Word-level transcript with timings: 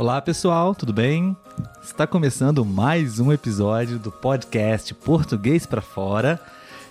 Olá 0.00 0.18
pessoal, 0.22 0.74
tudo 0.74 0.94
bem? 0.94 1.36
Está 1.84 2.06
começando 2.06 2.64
mais 2.64 3.20
um 3.20 3.30
episódio 3.30 3.98
do 3.98 4.10
podcast 4.10 4.94
Português 4.94 5.66
para 5.66 5.82
Fora. 5.82 6.40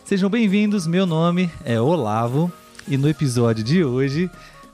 Sejam 0.05 0.29
bem-vindos, 0.29 0.85
meu 0.85 1.07
nome 1.07 1.49
é 1.65 1.81
Olavo 1.81 2.51
e 2.87 2.97
no 2.97 3.09
episódio 3.09 3.63
de 3.63 3.83
hoje 3.83 4.29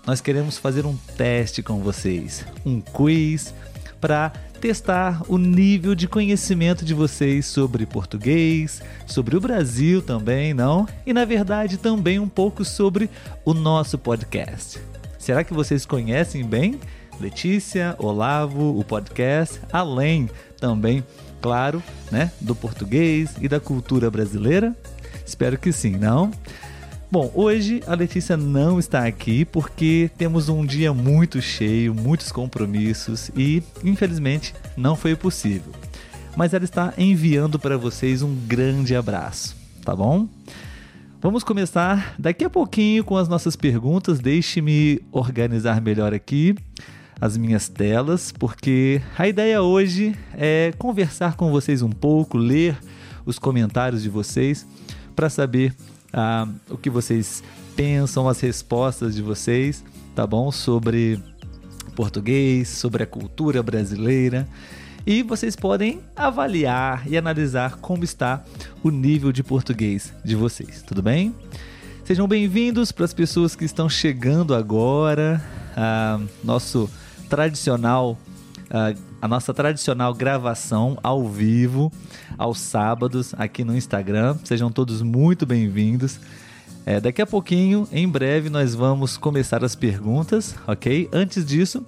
nós 0.05 0.19
queremos 0.19 0.57
fazer 0.57 0.85
um 0.85 0.97
teste 1.15 1.63
com 1.63 1.79
vocês, 1.79 2.45
um 2.65 2.81
quiz 2.81 3.53
para 4.01 4.33
testar 4.59 5.21
o 5.29 5.37
nível 5.37 5.95
de 5.95 6.05
conhecimento 6.05 6.83
de 6.83 6.93
vocês 6.93 7.45
sobre 7.45 7.85
português, 7.85 8.81
sobre 9.07 9.37
o 9.37 9.39
Brasil 9.39 10.01
também, 10.01 10.53
não? 10.53 10.85
E 11.05 11.13
na 11.13 11.23
verdade 11.23 11.77
também 11.77 12.19
um 12.19 12.27
pouco 12.27 12.65
sobre 12.65 13.09
o 13.45 13.53
nosso 13.53 13.97
podcast. 13.97 14.77
Será 15.17 15.41
que 15.41 15.53
vocês 15.53 15.85
conhecem 15.85 16.45
bem 16.45 16.81
Letícia, 17.19 17.95
Olavo, 17.97 18.77
o 18.77 18.83
podcast, 18.83 19.59
além 19.71 20.29
também, 20.59 21.03
claro, 21.41 21.81
né, 22.11 22.31
do 22.41 22.55
português 22.55 23.35
e 23.39 23.47
da 23.47 23.59
cultura 23.59 24.11
brasileira? 24.11 24.75
Espero 25.25 25.57
que 25.57 25.71
sim, 25.71 25.91
não? 25.91 26.31
Bom, 27.09 27.31
hoje 27.33 27.81
a 27.87 27.95
Letícia 27.95 28.35
não 28.35 28.77
está 28.77 29.05
aqui 29.05 29.45
porque 29.45 30.09
temos 30.17 30.49
um 30.49 30.65
dia 30.65 30.93
muito 30.93 31.41
cheio, 31.41 31.93
muitos 31.93 32.31
compromissos 32.31 33.31
e, 33.35 33.63
infelizmente, 33.83 34.53
não 34.75 34.95
foi 34.95 35.15
possível. 35.15 35.71
Mas 36.35 36.53
ela 36.53 36.65
está 36.65 36.93
enviando 36.97 37.57
para 37.57 37.77
vocês 37.77 38.21
um 38.21 38.35
grande 38.35 38.95
abraço, 38.95 39.55
tá 39.83 39.95
bom? 39.95 40.27
Vamos 41.21 41.43
começar 41.43 42.13
daqui 42.19 42.43
a 42.43 42.49
pouquinho 42.49 43.03
com 43.03 43.15
as 43.15 43.27
nossas 43.27 43.55
perguntas. 43.55 44.19
Deixe-me 44.19 45.01
organizar 45.11 45.81
melhor 45.81 46.13
aqui 46.13 46.53
as 47.19 47.37
minhas 47.37 47.69
telas, 47.69 48.31
porque 48.31 49.01
a 49.17 49.27
ideia 49.27 49.61
hoje 49.61 50.15
é 50.33 50.73
conversar 50.77 51.35
com 51.35 51.51
vocês 51.51 51.81
um 51.81 51.89
pouco, 51.89 52.37
ler 52.37 52.77
os 53.25 53.39
comentários 53.39 54.03
de 54.03 54.09
vocês 54.09 54.65
para 55.15 55.29
saber 55.29 55.73
ah, 56.13 56.47
o 56.69 56.77
que 56.77 56.89
vocês 56.89 57.43
pensam, 57.75 58.27
as 58.27 58.39
respostas 58.39 59.15
de 59.15 59.21
vocês, 59.21 59.83
tá 60.13 60.27
bom? 60.27 60.51
Sobre 60.51 61.19
português, 61.95 62.67
sobre 62.67 63.03
a 63.03 63.07
cultura 63.07 63.63
brasileira. 63.63 64.47
E 65.07 65.21
vocês 65.21 65.55
podem 65.55 66.01
avaliar 66.15 67.07
e 67.07 67.15
analisar 67.15 67.75
como 67.77 68.03
está 68.03 68.43
o 68.83 68.89
nível 68.89 69.31
de 69.31 69.43
português 69.43 70.13
de 70.23 70.35
vocês, 70.35 70.81
tudo 70.81 71.01
bem? 71.01 71.33
Sejam 72.03 72.27
bem-vindos 72.27 72.91
para 72.91 73.05
as 73.05 73.13
pessoas 73.13 73.55
que 73.55 73.65
estão 73.65 73.87
chegando 73.87 74.53
agora. 74.53 75.43
Ah, 75.75 76.19
nosso 76.43 76.89
tradicional, 77.25 78.17
uh, 78.65 78.99
a 79.21 79.27
nossa 79.27 79.53
tradicional 79.53 80.13
gravação 80.13 80.97
ao 81.03 81.27
vivo, 81.27 81.91
aos 82.37 82.59
sábados, 82.59 83.33
aqui 83.37 83.63
no 83.63 83.75
Instagram. 83.75 84.37
Sejam 84.43 84.71
todos 84.71 85.01
muito 85.01 85.45
bem-vindos. 85.45 86.19
É, 86.85 86.99
daqui 87.01 87.19
a 87.19 87.25
pouquinho, 87.25 87.87
em 87.91 88.07
breve, 88.07 88.47
nós 88.47 88.75
vamos 88.75 89.17
começar 89.17 89.63
as 89.63 89.73
perguntas, 89.73 90.55
ok? 90.67 91.09
Antes 91.11 91.43
disso, 91.43 91.83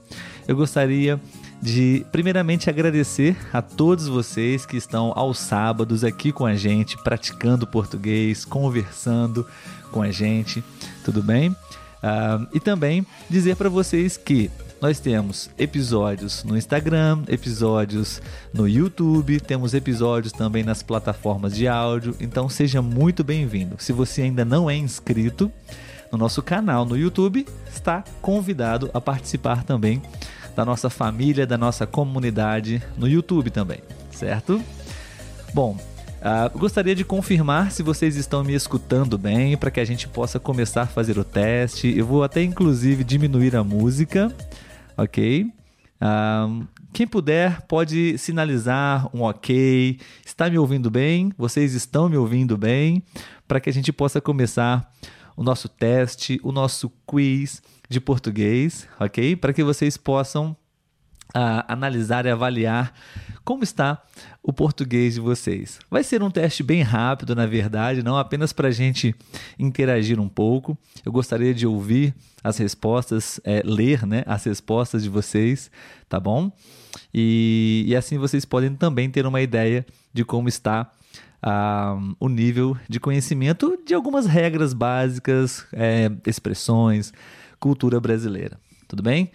eu 0.48 0.56
gostaria 0.56 1.22
de, 1.62 2.04
primeiramente, 2.12 2.68
agradecer 2.68 3.38
a 3.54 3.62
todos 3.62 4.08
vocês 4.08 4.66
que 4.66 4.76
estão 4.76 5.14
aos 5.16 5.38
sábados 5.38 6.04
aqui 6.04 6.32
com 6.32 6.48
a 6.48 6.56
gente, 6.56 6.98
praticando 7.04 7.68
português, 7.68 8.44
conversando 8.44 9.46
com 9.92 10.02
a 10.02 10.10
gente, 10.10 10.64
tudo 11.06 11.22
bem? 11.22 11.50
Uh, 11.50 12.48
e 12.54 12.60
também 12.60 13.06
dizer 13.30 13.56
para 13.56 13.70
vocês 13.70 14.18
que 14.18 14.50
nós 14.80 15.00
temos 15.00 15.50
episódios 15.58 16.44
no 16.44 16.56
Instagram, 16.56 17.24
episódios 17.28 18.22
no 18.54 18.68
YouTube, 18.68 19.40
temos 19.40 19.74
episódios 19.74 20.32
também 20.32 20.64
nas 20.64 20.84
plataformas 20.84 21.56
de 21.56 21.68
áudio, 21.68 22.16
então 22.20 22.48
seja 22.48 22.82
muito 22.82 23.24
bem-vindo. 23.24 23.76
Se 23.80 23.92
você 23.92 24.22
ainda 24.22 24.46
não 24.46 24.70
é 24.70 24.76
inscrito 24.76 25.52
no 26.12 26.18
nosso 26.18 26.44
canal 26.44 26.86
no 26.86 26.96
YouTube, 26.96 27.46
está 27.74 28.04
convidado 28.22 28.90
a 28.94 29.02
participar 29.02 29.64
também 29.64 30.02
da 30.56 30.64
nossa 30.64 30.90
família, 30.90 31.48
da 31.48 31.58
nossa 31.58 31.88
comunidade 31.88 32.82
no 32.98 33.08
YouTube 33.08 33.50
também, 33.50 33.80
certo? 34.12 34.62
Bom, 35.54 35.78
Uh, 36.18 36.58
gostaria 36.58 36.96
de 36.96 37.06
confirmar 37.06 37.72
se 37.72 37.84
vocês 37.84 38.16
estão 38.16 38.44
me 38.44 38.56
escutando 38.56 39.20
bem 39.20 39.56
para 39.56 39.70
que 39.70 39.80
a 39.80 39.86
gente 39.86 40.08
possa 40.08 40.40
começar 40.40 40.82
a 40.82 40.88
fazer 40.88 41.18
o 41.18 41.24
teste. 41.24 41.96
Eu 41.96 42.08
vou 42.08 42.24
até 42.24 42.42
inclusive 42.42 43.04
diminuir 43.04 43.56
a 43.56 43.64
música 43.64 44.34
ok? 44.98 45.52
Um, 46.02 46.68
quem 46.94 47.08
puder 47.08 47.62
pode 47.64 48.18
sinalizar 48.18 49.08
um 49.16 49.22
ok. 49.22 50.00
Está 50.26 50.50
me 50.50 50.58
ouvindo 50.58 50.90
bem? 50.90 51.32
Vocês 51.38 51.74
estão 51.74 52.10
me 52.10 52.18
ouvindo 52.18 52.58
bem? 52.58 53.04
Para 53.48 53.60
que 53.60 53.70
a 53.70 53.74
gente 53.74 53.92
possa 53.92 54.20
começar 54.20 54.92
o 55.36 55.44
nosso 55.44 55.70
teste, 55.70 56.40
o 56.44 56.52
nosso 56.52 56.92
quiz 57.06 57.62
de 57.88 58.02
português, 58.02 58.88
ok? 59.00 59.36
Para 59.36 59.54
que 59.54 59.64
vocês 59.64 59.96
possam 59.96 60.56
uh, 61.36 61.64
analisar 61.68 62.26
e 62.26 62.30
avaliar 62.30 62.94
como 63.44 63.64
está 63.64 64.04
o 64.44 64.52
português 64.52 65.14
de 65.14 65.20
vocês. 65.20 65.80
Vai 65.90 66.04
ser 66.04 66.22
um 66.22 66.30
teste 66.30 66.64
bem 66.64 66.82
rápido, 66.82 67.34
na 67.36 67.46
verdade, 67.46 68.04
não 68.04 68.18
apenas 68.18 68.52
para 68.52 68.68
a 68.68 68.72
gente 68.72 69.16
interagir 69.58 70.20
um 70.20 70.28
pouco. 70.28 70.78
Eu 71.06 71.12
gostaria 71.12 71.54
de 71.54 71.66
ouvir 71.66 72.14
as 72.44 72.58
respostas, 72.58 73.40
é, 73.44 73.62
ler 73.64 74.06
né, 74.06 74.24
as 74.26 74.44
respostas 74.44 75.04
de 75.04 75.10
vocês, 75.10 75.72
tá 76.10 76.20
bom? 76.20 76.52
E, 77.14 77.86
e 77.88 77.96
assim 77.96 78.18
vocês 78.18 78.44
podem 78.46 78.76
também 78.76 79.10
ter 79.10 79.26
uma 79.26 79.42
ideia 79.42 79.86
de 80.14 80.26
como 80.26 80.50
está 80.50 80.92
uh, 81.44 82.16
o 82.20 82.30
nível 82.30 82.76
de 82.90 83.00
conhecimento 83.00 83.78
de 83.86 83.94
algumas 83.94 84.26
regras 84.26 84.74
básicas, 84.74 85.66
é, 85.74 86.12
expressões, 86.26 87.14
cultura 87.60 88.00
brasileira. 88.00 88.60
Tudo 88.88 89.04
bem? 89.04 89.32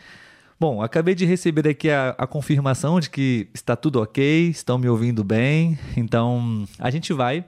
Bom, 0.63 0.81
acabei 0.81 1.13
de 1.13 1.27
receber 1.27 1.67
aqui 1.67 1.91
a, 1.91 2.11
a, 2.17 2.25
confirmação 2.25 3.01
de 3.01 3.11
que 3.11 3.49
está 3.53 3.75
tudo 3.75 4.01
ok, 4.01 4.49
estão 4.49 4.79
me 4.79 4.89
ouvindo 4.89 5.25
bem. 5.25 5.77
Então, 5.97 6.65
a 6.79 6.89
gente 6.89 7.13
vai 7.13 7.45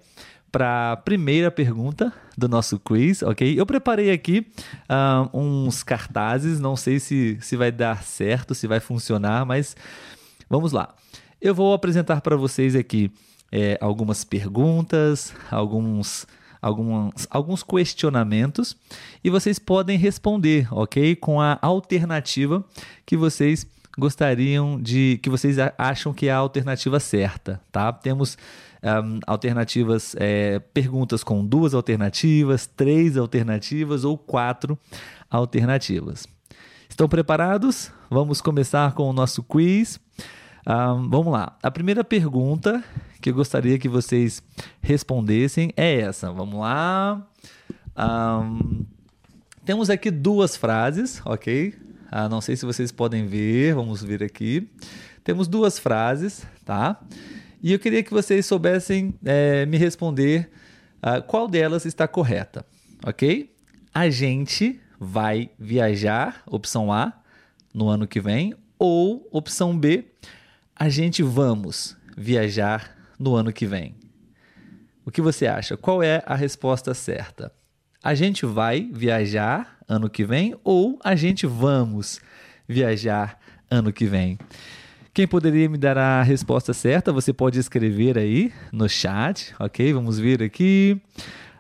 para 0.50 0.91
a 0.91 0.97
primeira 0.97 1.48
pergunta 1.48 2.12
do 2.36 2.48
nosso 2.48 2.76
quiz, 2.80 3.22
ok? 3.22 3.54
Eu 3.56 3.64
preparei 3.64 4.10
aqui 4.10 4.44
uh, 4.91 5.30
uns 5.32 5.84
cartazes, 5.84 6.58
não 6.58 6.74
sei 6.74 6.98
se, 6.98 7.38
se 7.41 7.54
vai 7.56 7.70
dar 7.70 8.03
certo, 8.03 8.53
se 8.53 8.66
vai 8.66 8.80
funcionar, 8.80 9.47
mas 9.47 9.76
vamos 10.50 10.72
lá. 10.72 10.92
Eu 11.41 11.54
vou 11.54 11.72
apresentar 11.72 12.20
para 12.20 12.34
vocês 12.34 12.74
aqui 12.74 13.12
é, 13.53 13.78
algumas 13.80 14.24
perguntas, 14.24 15.32
alguns 15.53 16.26
alguns, 16.64 17.26
alguns 17.30 17.62
questionamentos 17.62 18.75
e 19.22 19.28
vocês 19.28 19.58
podem 19.58 19.98
responder, 19.98 20.66
ok? 20.72 21.14
Com 21.14 21.38
a 21.41 21.58
alternativa 21.60 22.64
que 23.04 23.16
vocês 23.16 23.66
gostariam 23.98 24.80
de. 24.80 25.20
que 25.22 25.28
vocês 25.28 25.56
acham 25.76 26.14
que 26.14 26.26
é 26.28 26.32
a 26.32 26.38
alternativa 26.38 26.98
certa, 26.98 27.60
tá? 27.70 27.92
Temos 27.92 28.38
um, 28.82 29.20
alternativas, 29.26 30.16
é, 30.19 30.58
perguntas 30.58 31.22
com 31.22 31.44
duas 31.44 31.74
alternativas, 31.74 32.66
três 32.66 33.19
alternativas 33.19 34.03
ou 34.03 34.16
quatro 34.16 34.78
alternativas. 35.30 36.26
Estão 36.88 37.08
preparados? 37.08 37.92
Vamos 38.08 38.41
começar 38.41 38.94
com 38.94 39.10
o 39.10 39.12
nosso 39.12 39.42
quiz. 39.42 40.00
Um, 40.66 41.10
vamos 41.10 41.30
lá. 41.30 41.58
A 41.62 41.70
primeira 41.70 42.03
pergunta 42.03 42.82
que 43.24 43.30
eu 43.30 43.34
gostaria 43.34 43.78
que 43.78 43.88
vocês 43.88 44.42
respondessem 44.82 45.72
é 45.78 45.98
essa. 46.00 46.30
Vamos 46.30 46.60
lá. 46.60 47.26
Um, 47.96 48.84
temos 49.65 49.88
aqui 49.88 50.10
duas 50.10 50.59
frases, 50.59 51.22
ok? 51.24 51.74
Ah, 52.10 52.28
não 52.28 52.42
sei 52.42 52.54
se 52.54 52.66
vocês 52.66 52.92
podem 52.92 53.26
ver, 53.26 53.76
vamos 53.76 54.03
ver 54.03 54.22
aqui. 54.22 54.68
Temos 55.24 55.48
duas 55.48 55.78
frases, 55.78 56.47
tá? 56.66 57.00
E 57.62 57.72
eu 57.72 57.78
queria 57.78 58.03
que 58.03 58.10
vocês 58.10 58.44
soubessem 58.44 59.15
é, 59.24 59.65
me 59.65 59.78
responder 59.78 60.50
uh, 60.98 61.22
qual 61.22 61.48
delas 61.48 61.86
está 61.86 62.06
correta, 62.06 62.62
ok? 63.06 63.50
A 63.94 64.10
gente 64.10 64.78
vai 65.00 65.48
viajar, 65.59 66.42
opção 66.44 66.92
A, 66.92 67.10
no 67.72 67.88
ano 67.88 68.06
que 68.06 68.20
vem, 68.20 68.54
ou 68.78 69.27
opção 69.32 69.74
B, 69.78 70.04
a 70.77 70.91
gente 70.91 71.22
vamos 71.22 71.97
viajar 72.15 72.93
no 73.19 73.34
ano 73.34 73.53
que 73.53 73.66
vem? 73.66 73.95
O 75.05 75.11
que 75.11 75.21
você 75.21 75.47
acha? 75.47 75.77
Qual 75.77 76.03
é 76.03 76.22
a 76.27 76.34
resposta 76.34 76.95
certa? 76.95 77.53
A 78.03 78.15
gente 78.15 78.47
vai 78.47 78.89
viajar 78.93 79.78
ano 79.89 80.09
que 80.09 80.25
vem 80.25 80.55
ou 80.65 80.99
a 81.05 81.15
gente 81.15 81.47
vamos 81.47 82.21
viajar 82.66 83.39
ano 83.71 83.93
que 83.93 84.07
vem? 84.07 84.39
Quem 85.13 85.28
poderia 85.28 85.69
me 85.69 85.78
dar 85.78 85.97
a 85.97 86.22
resposta 86.22 86.75
certa? 86.75 87.13
Você 87.13 87.33
pode 87.33 87.59
escrever 87.59 88.19
aí 88.19 88.53
no 88.72 88.89
chat, 88.89 89.55
ok? 89.61 89.93
Vamos 89.93 90.19
ver 90.19 90.43
aqui. 90.43 91.01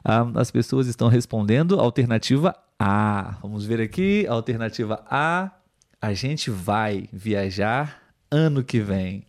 Ah, 0.04 0.26
as 0.34 0.50
pessoas 0.50 0.86
estão 0.86 1.08
respondendo 1.08 1.78
alternativa 1.78 2.54
A. 2.78 3.36
Vamos 3.40 3.64
ver 3.64 3.80
aqui, 3.80 4.26
alternativa 4.26 5.04
A 5.08 5.52
A 6.00 6.12
gente 6.12 6.50
vai 6.50 7.08
viajar 7.12 8.02
ano 8.30 8.64
que 8.64 8.80
vem. 8.80 9.24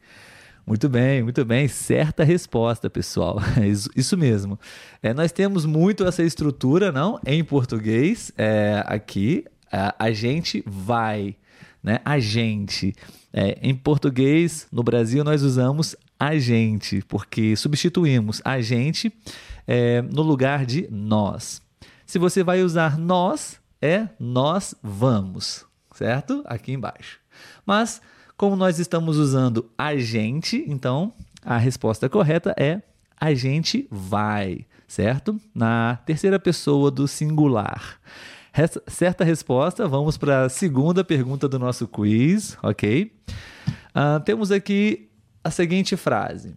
Muito 0.66 0.90
bem, 0.90 1.22
muito 1.22 1.46
bem. 1.46 1.68
Certa 1.68 2.24
resposta, 2.24 2.90
pessoal. 2.90 3.38
Isso, 3.64 3.90
isso 3.96 4.18
mesmo. 4.18 4.60
É, 5.02 5.14
nós 5.14 5.32
temos 5.32 5.64
muito 5.64 6.04
essa 6.04 6.24
estrutura, 6.24 6.92
não? 6.92 7.20
Em 7.24 7.44
português, 7.44 8.32
é, 8.36 8.84
aqui, 8.88 9.46
a, 9.72 9.94
a, 10.00 10.12
gente 10.12 10.64
vai, 10.66 11.36
né? 11.84 12.00
A 12.04 12.18
gente. 12.18 12.96
É, 13.32 13.60
em 13.62 13.76
português, 13.76 14.66
no 14.72 14.82
Brasil, 14.82 15.24
nós 15.24 15.44
usamos 15.44 15.96
a 16.20 16.36
gente, 16.40 17.04
porque 17.08 17.56
substituímos 17.56 18.42
a 18.44 18.60
gente 18.60 19.14
é, 19.68 20.02
no 20.02 20.24
lugar 20.24 20.66
de 20.66 20.88
nós. 20.90 21.62
Se 22.08 22.18
você 22.18 22.44
vai 22.44 22.64
usar 22.64 22.98
nós, 22.98 23.60
é 23.80 24.08
nós 24.20 24.74
vamos, 24.82 25.64
certo? 25.94 26.42
Aqui 26.46 26.72
embaixo. 26.72 27.20
Mas, 27.66 28.02
como 28.38 28.56
nós 28.56 28.80
estamos 28.80 29.18
usando 29.18 29.70
a 29.78 29.96
gente, 29.96 30.64
então 30.68 31.14
a 31.44 31.58
resposta 31.58 32.10
correta 32.10 32.54
é 32.58 32.82
a 33.20 33.34
gente 33.34 33.88
vai, 33.90 34.66
certo? 34.88 35.40
Na 35.54 35.98
terceira 36.06 36.40
pessoa 36.40 36.92
do 36.92 37.08
singular. 37.08 38.00
certa 38.88 39.24
resposta, 39.24 39.88
vamos 39.88 40.18
para 40.18 40.46
a 40.46 40.50
segunda 40.50 41.04
pergunta 41.04 41.48
do 41.48 41.60
nosso 41.60 41.88
quiz, 41.88 42.58
ok? 42.62 43.12
Uh, 43.96 44.20
temos 44.26 44.52
aqui 44.52 45.10
a 45.44 45.50
seguinte 45.50 45.96
frase: 45.96 46.56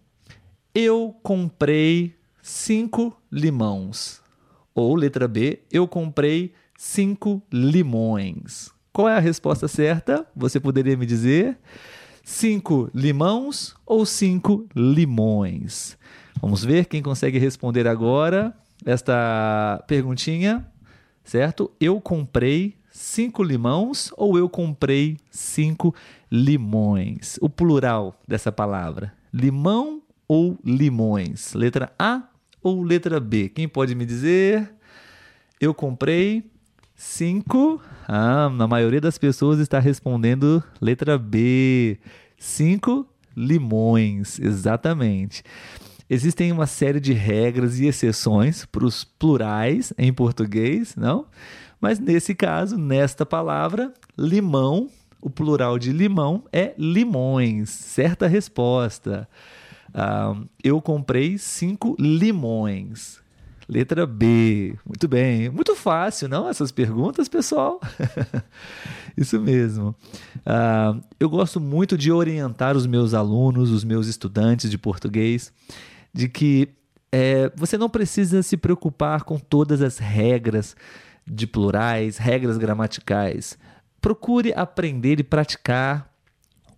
Eu 0.73 1.15
comprei 1.23 2.15
cinco 2.41 3.15
limões. 3.31 4.21
Ou 4.75 4.95
letra 4.95 5.27
B, 5.27 5.63
eu 5.71 5.87
comprei 5.87 6.53
cinco 6.77 7.41
limões. 7.51 8.71
Qual 8.91 9.07
é 9.07 9.15
a 9.15 9.19
resposta 9.19 9.67
certa? 9.67 10.25
Você 10.35 10.59
poderia 10.59 10.97
me 10.97 11.05
dizer? 11.05 11.57
Cinco 12.23 12.89
limões 12.93 13.73
ou 13.85 14.05
cinco 14.05 14.67
limões? 14.75 15.97
Vamos 16.41 16.63
ver 16.63 16.85
quem 16.85 17.01
consegue 17.01 17.37
responder 17.37 17.87
agora 17.87 18.55
esta 18.85 19.83
perguntinha, 19.87 20.65
certo? 21.23 21.71
Eu 21.79 21.99
comprei 21.99 22.75
cinco 22.91 23.43
limões 23.43 24.11
ou 24.17 24.37
eu 24.37 24.49
comprei 24.49 25.17
cinco 25.29 25.93
limões? 26.31 27.37
O 27.41 27.49
plural 27.49 28.19
dessa 28.27 28.51
palavra: 28.51 29.13
limão 29.33 30.01
ou 30.27 30.57
limões? 30.63 31.53
Letra 31.53 31.91
A 31.97 32.23
ou 32.61 32.83
letra 32.83 33.19
B? 33.19 33.49
Quem 33.49 33.67
pode 33.67 33.95
me 33.95 34.05
dizer? 34.05 34.73
Eu 35.59 35.73
comprei 35.73 36.49
cinco. 36.99 37.81
Ah, 38.05 38.49
na 38.49 38.67
maioria 38.67 38.99
das 38.99 39.17
pessoas 39.17 39.59
está 39.59 39.79
respondendo 39.79 40.61
letra 40.81 41.17
B. 41.17 41.97
Cinco 42.37 43.07
limões, 43.35 44.37
exatamente. 44.37 45.41
Existem 46.09 46.51
uma 46.51 46.67
série 46.67 46.99
de 46.99 47.13
regras 47.13 47.79
e 47.79 47.85
exceções 47.85 48.65
para 48.65 48.83
os 48.83 49.05
plurais 49.05 49.93
em 49.97 50.11
português, 50.11 50.95
não? 50.97 51.25
Mas 51.79 51.99
nesse 51.99 52.35
caso, 52.35 52.77
nesta 52.77 53.25
palavra, 53.25 53.93
limão, 54.17 54.89
o 55.21 55.29
plural 55.29 55.79
de 55.79 55.93
limão 55.93 56.43
é 56.51 56.73
limões. 56.77 57.69
Certa 57.69 58.27
resposta. 58.27 59.27
Uh, 59.89 60.45
eu 60.61 60.81
comprei 60.81 61.37
cinco 61.37 61.95
limões. 61.97 63.21
Letra 63.69 64.07
B. 64.07 64.75
Muito 64.83 65.07
bem. 65.07 65.47
Muito 65.49 65.75
fácil, 65.75 66.27
não? 66.27 66.49
Essas 66.49 66.71
perguntas, 66.71 67.29
pessoal? 67.29 67.79
Isso 69.15 69.39
mesmo. 69.39 69.95
Uh, 70.37 70.99
eu 71.19 71.29
gosto 71.29 71.59
muito 71.59 71.95
de 71.95 72.11
orientar 72.11 72.75
os 72.75 72.87
meus 72.87 73.13
alunos, 73.13 73.69
os 73.69 73.83
meus 73.83 74.07
estudantes 74.07 74.71
de 74.71 74.77
português, 74.77 75.53
de 76.11 76.27
que 76.27 76.69
é, 77.11 77.51
você 77.55 77.77
não 77.77 77.89
precisa 77.89 78.41
se 78.41 78.57
preocupar 78.57 79.21
com 79.21 79.37
todas 79.37 79.83
as 79.83 79.99
regras 79.99 80.75
de 81.27 81.45
plurais, 81.45 82.17
regras 82.17 82.57
gramaticais. 82.57 83.55
Procure 84.01 84.51
aprender 84.55 85.19
e 85.19 85.23
praticar 85.23 86.11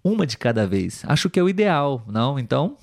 uma 0.04 0.28
de 0.28 0.38
cada 0.38 0.68
vez. 0.68 1.04
Acho 1.08 1.30
que 1.30 1.40
é 1.40 1.44
o 1.44 1.48
ideal, 1.48 2.04
não? 2.06 2.38
Então, 2.38 2.76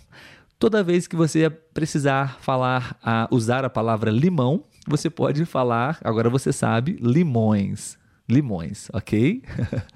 toda 0.58 0.82
vez 0.82 1.06
que 1.06 1.16
você 1.16 1.48
precisar 1.48 2.38
falar, 2.40 2.98
a, 3.02 3.28
usar 3.30 3.64
a 3.64 3.70
palavra 3.70 4.10
limão, 4.10 4.64
você 4.86 5.08
pode 5.08 5.44
falar, 5.44 5.98
agora 6.02 6.28
você 6.28 6.52
sabe, 6.52 6.98
limões. 7.00 7.96
Limões, 8.28 8.88
ok? 8.92 9.42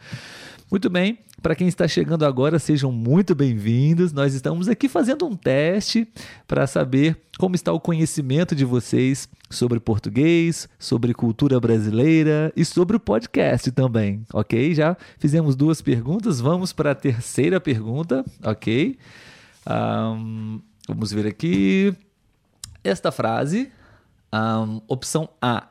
Muito 0.71 0.89
bem, 0.89 1.19
para 1.43 1.55
quem 1.55 1.69
está 1.69 1.87
chegando 1.87 2.25
agora, 2.25 2.59
sejam 2.59 2.91
muito 2.91 3.35
bem-vindos. 3.35 4.11
Nós 4.11 4.33
estamos 4.33 4.69
aqui 4.69 4.89
fazendo 4.89 5.27
um 5.27 5.37
teste 5.37 6.09
para 6.49 6.67
saber 6.67 7.15
como 7.39 7.55
está 7.55 7.71
o 7.73 7.81
conhecimento 7.81 8.55
de 8.55 8.65
vocês 8.65 9.29
sobre 9.51 9.79
português, 9.79 10.67
sobre 10.79 11.13
cultura 11.13 11.61
brasileira 11.61 12.51
e 12.57 12.65
sobre 12.65 12.97
o 12.97 13.01
podcast 13.01 13.71
também, 13.73 14.25
ok? 14.33 14.75
Já 14.75 14.97
fizemos 15.19 15.55
duas 15.55 15.83
perguntas, 15.83 16.41
vamos 16.41 16.73
para 16.73 16.93
a 16.93 16.95
terceira 16.95 17.61
pergunta, 17.61 18.25
ok? 18.43 18.97
Um, 19.67 20.61
vamos 20.89 21.13
ver 21.13 21.27
aqui. 21.27 21.95
Esta 22.83 23.13
frase, 23.13 23.71
um, 24.33 24.81
opção 24.89 25.29
A: 25.41 25.69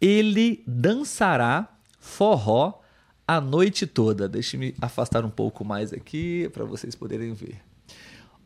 Ele 0.00 0.64
dançará 0.66 1.68
forró 1.98 2.80
a 3.26 3.40
noite 3.40 3.86
toda. 3.86 4.28
Deixe-me 4.28 4.74
afastar 4.80 5.24
um 5.24 5.30
pouco 5.30 5.64
mais 5.64 5.92
aqui 5.92 6.48
para 6.52 6.64
vocês 6.64 6.94
poderem 6.94 7.32
ver. 7.32 7.62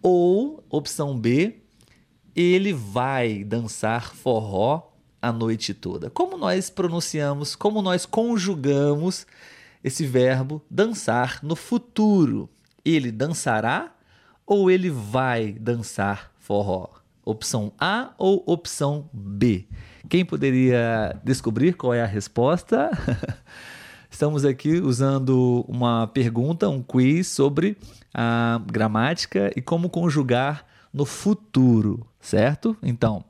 Ou, 0.03 0.63
opção 0.69 1.19
B, 1.19 1.63
ele 2.37 2.75
vai 2.75 3.43
dançar 3.43 4.15
forró 4.15 4.91
a 5.23 5.33
noite 5.33 5.73
toda. 5.73 6.11
Como 6.11 6.37
nós 6.37 6.69
pronunciamos, 6.69 7.57
como 7.57 7.81
nós 7.81 8.05
conjugamos 8.05 9.27
esse 9.83 10.05
verbo 10.05 10.63
dançar 10.71 11.39
no 11.43 11.57
futuro? 11.57 12.51
Ele 12.85 13.11
dançará 13.11 13.94
ou 14.47 14.71
ele 14.71 14.91
vai 14.91 15.53
dançar 15.53 16.33
forró? 16.39 16.89
Opção 17.25 17.73
A 17.79 18.13
ou 18.19 18.43
opção 18.47 19.09
B? 19.13 19.67
Quem 20.09 20.25
poderia 20.25 21.19
descobrir 21.25 21.75
qual 21.75 21.95
é 21.95 22.03
a 22.03 22.07
resposta? 22.07 22.91
Estamos 24.11 24.45
aqui 24.45 24.79
usando 24.79 25.65
uma 25.67 26.07
pergunta, 26.07 26.69
um 26.69 26.83
quiz 26.83 27.27
sobre 27.29 27.77
a 28.13 28.61
gramática 28.71 29.51
e 29.57 29.63
como 29.63 29.89
conjugar 29.89 30.65
no 30.93 31.05
futuro, 31.05 32.07
certo? 32.21 32.77
Então, 32.81 33.25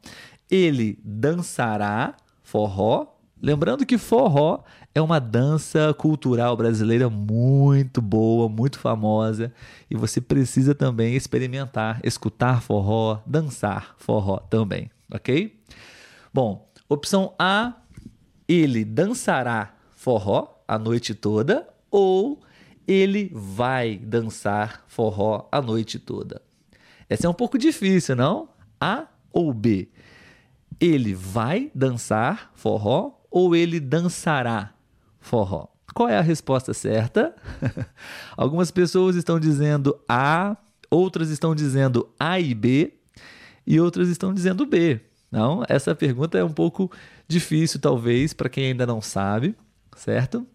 ele 0.50 0.98
dançará 1.02 2.14
forró. 2.42 3.13
Lembrando 3.44 3.84
que 3.84 3.98
forró 3.98 4.64
é 4.94 5.02
uma 5.02 5.20
dança 5.20 5.92
cultural 5.92 6.56
brasileira 6.56 7.10
muito 7.10 8.00
boa, 8.00 8.48
muito 8.48 8.78
famosa, 8.78 9.52
e 9.90 9.94
você 9.94 10.18
precisa 10.18 10.74
também 10.74 11.14
experimentar, 11.14 12.00
escutar 12.02 12.62
forró, 12.62 13.20
dançar 13.26 13.96
forró 13.98 14.38
também, 14.38 14.90
ok? 15.12 15.60
Bom, 16.32 16.66
opção 16.88 17.34
A, 17.38 17.74
ele 18.48 18.82
dançará 18.82 19.74
forró 19.94 20.62
a 20.66 20.78
noite 20.78 21.14
toda 21.14 21.68
ou 21.90 22.40
ele 22.88 23.30
vai 23.34 23.98
dançar 23.98 24.84
forró 24.86 25.50
a 25.52 25.60
noite 25.60 25.98
toda? 25.98 26.40
Essa 27.10 27.26
é 27.26 27.30
um 27.30 27.34
pouco 27.34 27.58
difícil, 27.58 28.16
não? 28.16 28.48
A 28.80 29.06
ou 29.30 29.52
B? 29.52 29.90
Ele 30.80 31.12
vai 31.12 31.70
dançar 31.74 32.50
forró 32.54 33.12
ou 33.34 33.56
ele 33.56 33.80
dançará 33.80 34.72
forró? 35.18 35.66
Qual 35.92 36.08
é 36.08 36.16
a 36.16 36.22
resposta 36.22 36.72
certa? 36.72 37.34
Algumas 38.36 38.70
pessoas 38.70 39.16
estão 39.16 39.40
dizendo 39.40 39.98
A, 40.08 40.56
outras 40.90 41.30
estão 41.30 41.54
dizendo 41.54 42.08
A 42.18 42.38
e 42.38 42.54
B, 42.54 42.94
e 43.66 43.80
outras 43.80 44.08
estão 44.08 44.32
dizendo 44.32 44.64
B. 44.64 45.00
Não, 45.30 45.64
essa 45.68 45.94
pergunta 45.94 46.38
é 46.38 46.44
um 46.44 46.52
pouco 46.52 46.90
difícil, 47.26 47.80
talvez, 47.80 48.32
para 48.32 48.48
quem 48.48 48.66
ainda 48.66 48.86
não 48.86 49.00
sabe 49.00 49.56
certo? 49.96 50.46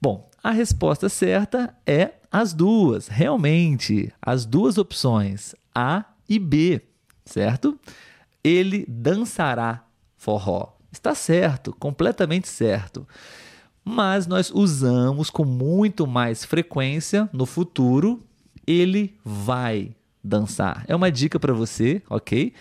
Bom, 0.00 0.28
a 0.42 0.50
resposta 0.50 1.08
certa 1.08 1.74
é 1.86 2.14
as 2.30 2.52
duas, 2.52 3.08
realmente, 3.08 4.12
as 4.22 4.46
duas 4.46 4.78
opções, 4.78 5.54
A 5.74 6.04
e 6.28 6.38
B, 6.38 6.80
certo? 7.24 7.78
Ele 8.42 8.84
dançará 8.88 9.84
forró. 10.16 10.79
Está 10.92 11.14
certo, 11.14 11.74
completamente 11.78 12.48
certo. 12.48 13.06
Mas 13.84 14.26
nós 14.26 14.50
usamos 14.50 15.30
com 15.30 15.44
muito 15.44 16.06
mais 16.06 16.44
frequência 16.44 17.28
no 17.32 17.46
futuro, 17.46 18.20
ele 18.66 19.14
vai 19.24 19.94
dançar. 20.22 20.84
É 20.86 20.94
uma 20.94 21.10
dica 21.10 21.40
para 21.40 21.52
você, 21.52 22.02
ok? 22.08 22.52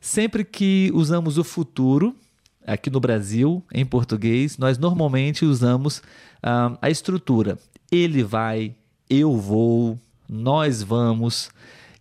Sempre 0.00 0.44
que 0.44 0.90
usamos 0.94 1.38
o 1.38 1.44
futuro, 1.44 2.16
aqui 2.66 2.90
no 2.90 3.00
Brasil, 3.00 3.62
em 3.72 3.84
português, 3.84 4.56
nós 4.56 4.78
normalmente 4.78 5.44
usamos 5.44 5.98
uh, 5.98 6.76
a 6.80 6.90
estrutura 6.90 7.58
ele 7.92 8.22
vai, 8.24 8.74
eu 9.08 9.36
vou, 9.36 9.98
nós 10.26 10.82
vamos. 10.82 11.50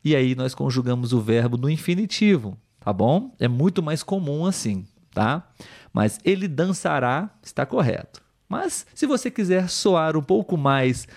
E 0.04 0.16
aí 0.16 0.34
nós 0.34 0.56
conjugamos 0.56 1.12
o 1.12 1.20
verbo 1.20 1.58
no 1.58 1.70
infinitivo, 1.70 2.58
tá 2.80 2.94
bom? 2.94 3.36
É 3.38 3.48
muito 3.48 3.84
mais 3.84 4.02
comum 4.02 4.46
assim, 4.46 4.86
tá? 5.14 5.48
Mas 5.94 6.20
ele 6.24 6.48
dançará 6.48 7.30
está 7.44 7.66
correto. 7.66 8.22
Mas 8.48 8.86
se 8.94 9.06
você 9.06 9.32
quiser 9.32 9.70
soar 9.70 10.18
um 10.18 10.24
pouco 10.24 10.58
mais 10.58 11.08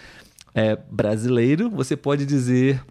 é, 0.55 0.77
brasileiro, 0.77 1.69
você 1.71 1.97
pode 1.97 2.25
dizer 2.25 2.85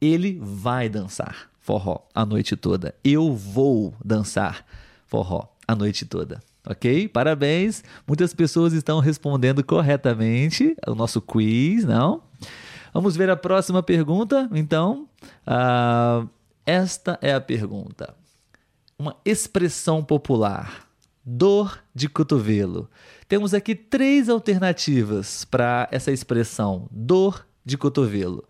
ele 0.00 0.38
vai 0.42 0.88
dançar 0.88 1.50
forró 1.58 2.06
a 2.14 2.26
noite 2.26 2.56
toda. 2.56 2.94
Eu 3.02 3.32
vou 3.34 3.94
dançar 4.04 4.64
forró 5.06 5.48
a 5.66 5.74
noite 5.74 6.04
toda. 6.04 6.42
Ok? 6.66 7.08
Parabéns. 7.08 7.82
Muitas 8.06 8.34
pessoas 8.34 8.72
estão 8.72 9.00
respondendo 9.00 9.64
corretamente 9.64 10.76
o 10.86 10.94
nosso 10.94 11.20
quiz, 11.20 11.84
não? 11.84 12.22
Vamos 12.92 13.16
ver 13.16 13.28
a 13.28 13.36
próxima 13.36 13.82
pergunta, 13.82 14.48
então. 14.52 15.08
Uh, 15.46 16.28
esta 16.64 17.18
é 17.20 17.34
a 17.34 17.40
pergunta. 17.40 18.14
Uma 18.98 19.16
expressão 19.24 20.02
popular. 20.04 20.88
Dor 21.24 21.82
de 21.94 22.08
cotovelo. 22.08 22.90
Temos 23.28 23.54
aqui 23.54 23.74
três 23.74 24.28
alternativas 24.28 25.44
para 25.44 25.88
essa 25.90 26.12
expressão, 26.12 26.86
dor 26.90 27.46
de 27.64 27.78
cotovelo. 27.78 28.46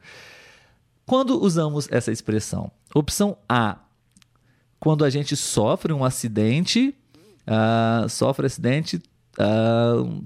Quando 1.07 1.41
usamos 1.41 1.89
essa 1.91 2.11
expressão? 2.11 2.73
Opção 2.95 3.37
A, 3.49 3.79
quando 4.81 5.05
a 5.05 5.11
gente 5.11 5.37
sofre 5.37 5.93
um 5.93 6.05
acidente, 6.05 6.95
uh, 7.47 8.09
sofre 8.09 8.47
acidente, 8.47 9.03
uh, 9.39 10.23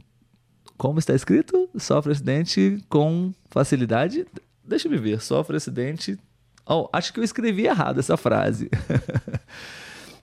como 0.76 0.98
está 0.98 1.14
escrito? 1.14 1.68
Sofre 1.76 2.12
acidente 2.12 2.82
com 2.88 3.32
facilidade. 3.50 4.26
Deixa 4.64 4.88
eu 4.88 5.00
ver. 5.00 5.20
Sofre 5.20 5.56
acidente. 5.56 6.18
Oh, 6.64 6.88
acho 6.92 7.12
que 7.12 7.20
eu 7.20 7.24
escrevi 7.24 7.66
errado 7.66 7.98
essa 7.98 8.16
frase. 8.16 8.70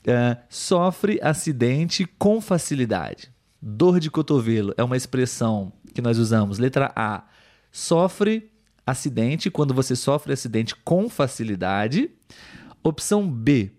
uh, 0.08 0.38
sofre 0.50 1.20
acidente 1.22 2.06
com 2.18 2.40
facilidade. 2.42 3.32
Dor 3.62 4.00
de 4.00 4.12
cotovelo 4.12 4.74
é 4.78 4.84
uma 4.84 4.98
expressão 4.98 5.74
que 5.94 6.02
nós 6.02 6.18
usamos. 6.18 6.60
Letra 6.60 6.92
A. 6.96 7.24
Sofre 7.72 8.52
acidente 8.86 9.50
quando 9.50 9.74
você 9.74 9.96
sofre 9.96 10.34
acidente 10.34 10.76
com 10.76 11.10
facilidade. 11.10 12.12
Opção 12.84 13.30
B. 13.30 13.72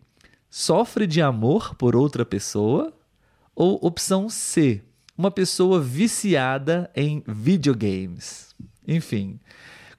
Sofre 0.51 1.07
de 1.07 1.23
amor 1.23 1.75
por 1.77 1.95
outra 1.95 2.25
pessoa. 2.25 2.93
Ou 3.55 3.79
opção 3.83 4.29
C 4.29 4.83
uma 5.17 5.31
pessoa 5.31 5.81
viciada 5.81 6.91
em 6.95 7.23
videogames. 7.27 8.55
Enfim, 8.87 9.41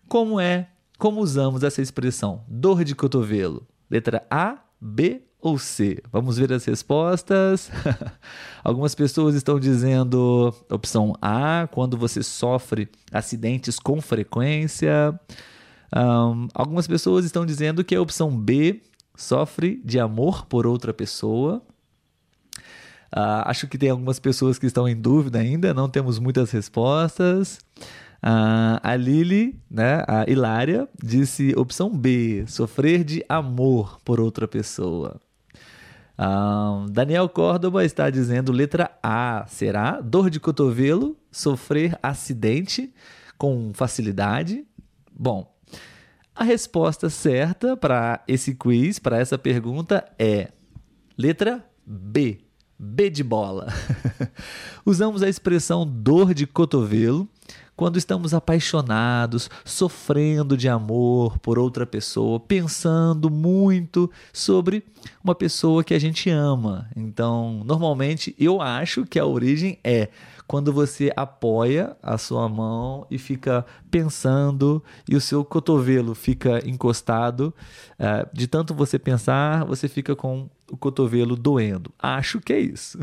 como 0.08 0.40
é, 0.40 0.70
como 0.98 1.22
usamos 1.22 1.64
essa 1.64 1.82
expressão? 1.82 2.46
Dor 2.48 2.84
de 2.84 2.94
cotovelo. 2.94 3.68
Letra 3.90 4.26
A, 4.30 4.60
B 4.80 5.27
ou 5.42 5.58
C? 5.58 6.02
Vamos 6.12 6.38
ver 6.38 6.52
as 6.52 6.66
respostas. 6.66 7.72
Algumas 8.64 8.96
pessoas 8.96 9.36
estão 9.36 9.60
dizendo 9.60 10.54
opção 10.70 11.14
A, 11.22 11.68
quando 11.72 11.98
você 11.98 12.24
sofre 12.24 12.90
acidentes 13.12 13.80
com 13.80 14.02
frequência. 14.02 15.20
Um, 15.96 16.48
algumas 16.54 16.88
pessoas 16.88 17.26
estão 17.26 17.46
dizendo 17.46 17.84
que 17.84 17.96
a 17.96 18.02
opção 18.02 18.36
B 18.36 18.82
sofre 19.16 19.82
de 19.84 20.00
amor 20.00 20.46
por 20.46 20.68
outra 20.68 20.94
pessoa. 20.94 21.62
Uh, 23.16 23.46
acho 23.46 23.68
que 23.68 23.78
tem 23.78 23.90
algumas 23.90 24.20
pessoas 24.20 24.60
que 24.60 24.66
estão 24.66 24.88
em 24.88 24.96
dúvida 24.96 25.40
ainda, 25.40 25.74
não 25.74 25.90
temos 25.90 26.20
muitas 26.20 26.52
respostas. 26.52 27.60
Uh, 28.18 28.82
a 28.84 28.96
Lili, 28.96 29.58
né, 29.70 30.04
a 30.08 30.30
Hilária, 30.30 30.90
disse 31.02 31.54
opção 31.56 31.96
B, 31.96 32.44
sofrer 32.48 33.04
de 33.04 33.24
amor 33.30 34.00
por 34.04 34.20
outra 34.20 34.48
pessoa. 34.48 35.22
Uh, 36.18 36.90
Daniel 36.90 37.30
Córdoba 37.30 37.86
está 37.86 38.10
dizendo 38.10 38.52
letra 38.52 38.90
A, 39.04 39.46
será? 39.48 40.02
Dor 40.02 40.30
de 40.30 40.40
cotovelo, 40.40 41.16
sofrer 41.32 41.98
acidente 42.02 42.92
com 43.38 43.72
facilidade? 43.74 44.66
Bom, 45.12 45.56
a 46.36 46.44
resposta 46.44 47.10
certa 47.10 47.78
para 47.78 48.24
esse 48.28 48.56
quiz, 48.56 48.98
para 48.98 49.20
essa 49.20 49.38
pergunta 49.38 50.04
é 50.18 50.50
letra 51.16 51.64
B, 51.86 52.40
B 52.78 53.10
de 53.10 53.24
bola. 53.24 53.68
Usamos 54.86 55.22
a 55.22 55.30
expressão 55.30 55.86
dor 55.86 56.34
de 56.34 56.48
cotovelo 56.48 57.30
quando 57.78 57.98
estamos 57.98 58.34
apaixonados, 58.34 59.52
sofrendo 59.64 60.58
de 60.58 60.68
amor 60.68 61.38
por 61.38 61.60
outra 61.60 61.86
pessoa, 61.86 62.40
pensando 62.40 63.30
muito 63.30 64.12
sobre 64.34 64.84
uma 65.24 65.36
pessoa 65.36 65.84
que 65.84 65.94
a 65.94 66.00
gente 66.00 66.28
ama. 66.30 66.90
Então, 66.96 67.62
normalmente 67.64 68.36
eu 68.40 68.60
acho 68.62 69.06
que 69.06 69.20
a 69.20 69.26
origem 69.26 69.78
é 69.84 70.10
quando 70.48 70.72
você 70.72 71.12
apoia 71.16 71.96
a 72.02 72.18
sua 72.18 72.48
mão 72.48 73.06
e 73.12 73.18
fica 73.18 73.66
pensando 73.92 74.82
e 75.08 75.16
o 75.16 75.22
seu 75.22 75.44
cotovelo 75.44 76.16
fica 76.16 76.68
encostado. 76.68 77.54
Uh, 78.00 78.28
de 78.32 78.48
tanto 78.48 78.74
você 78.74 78.98
pensar, 78.98 79.66
você 79.66 79.88
fica 79.90 80.16
com 80.16 80.50
o 80.72 80.78
cotovelo 80.78 81.36
doendo. 81.36 81.92
Acho 82.00 82.40
que 82.40 82.54
é 82.54 82.60
isso. 82.60 82.98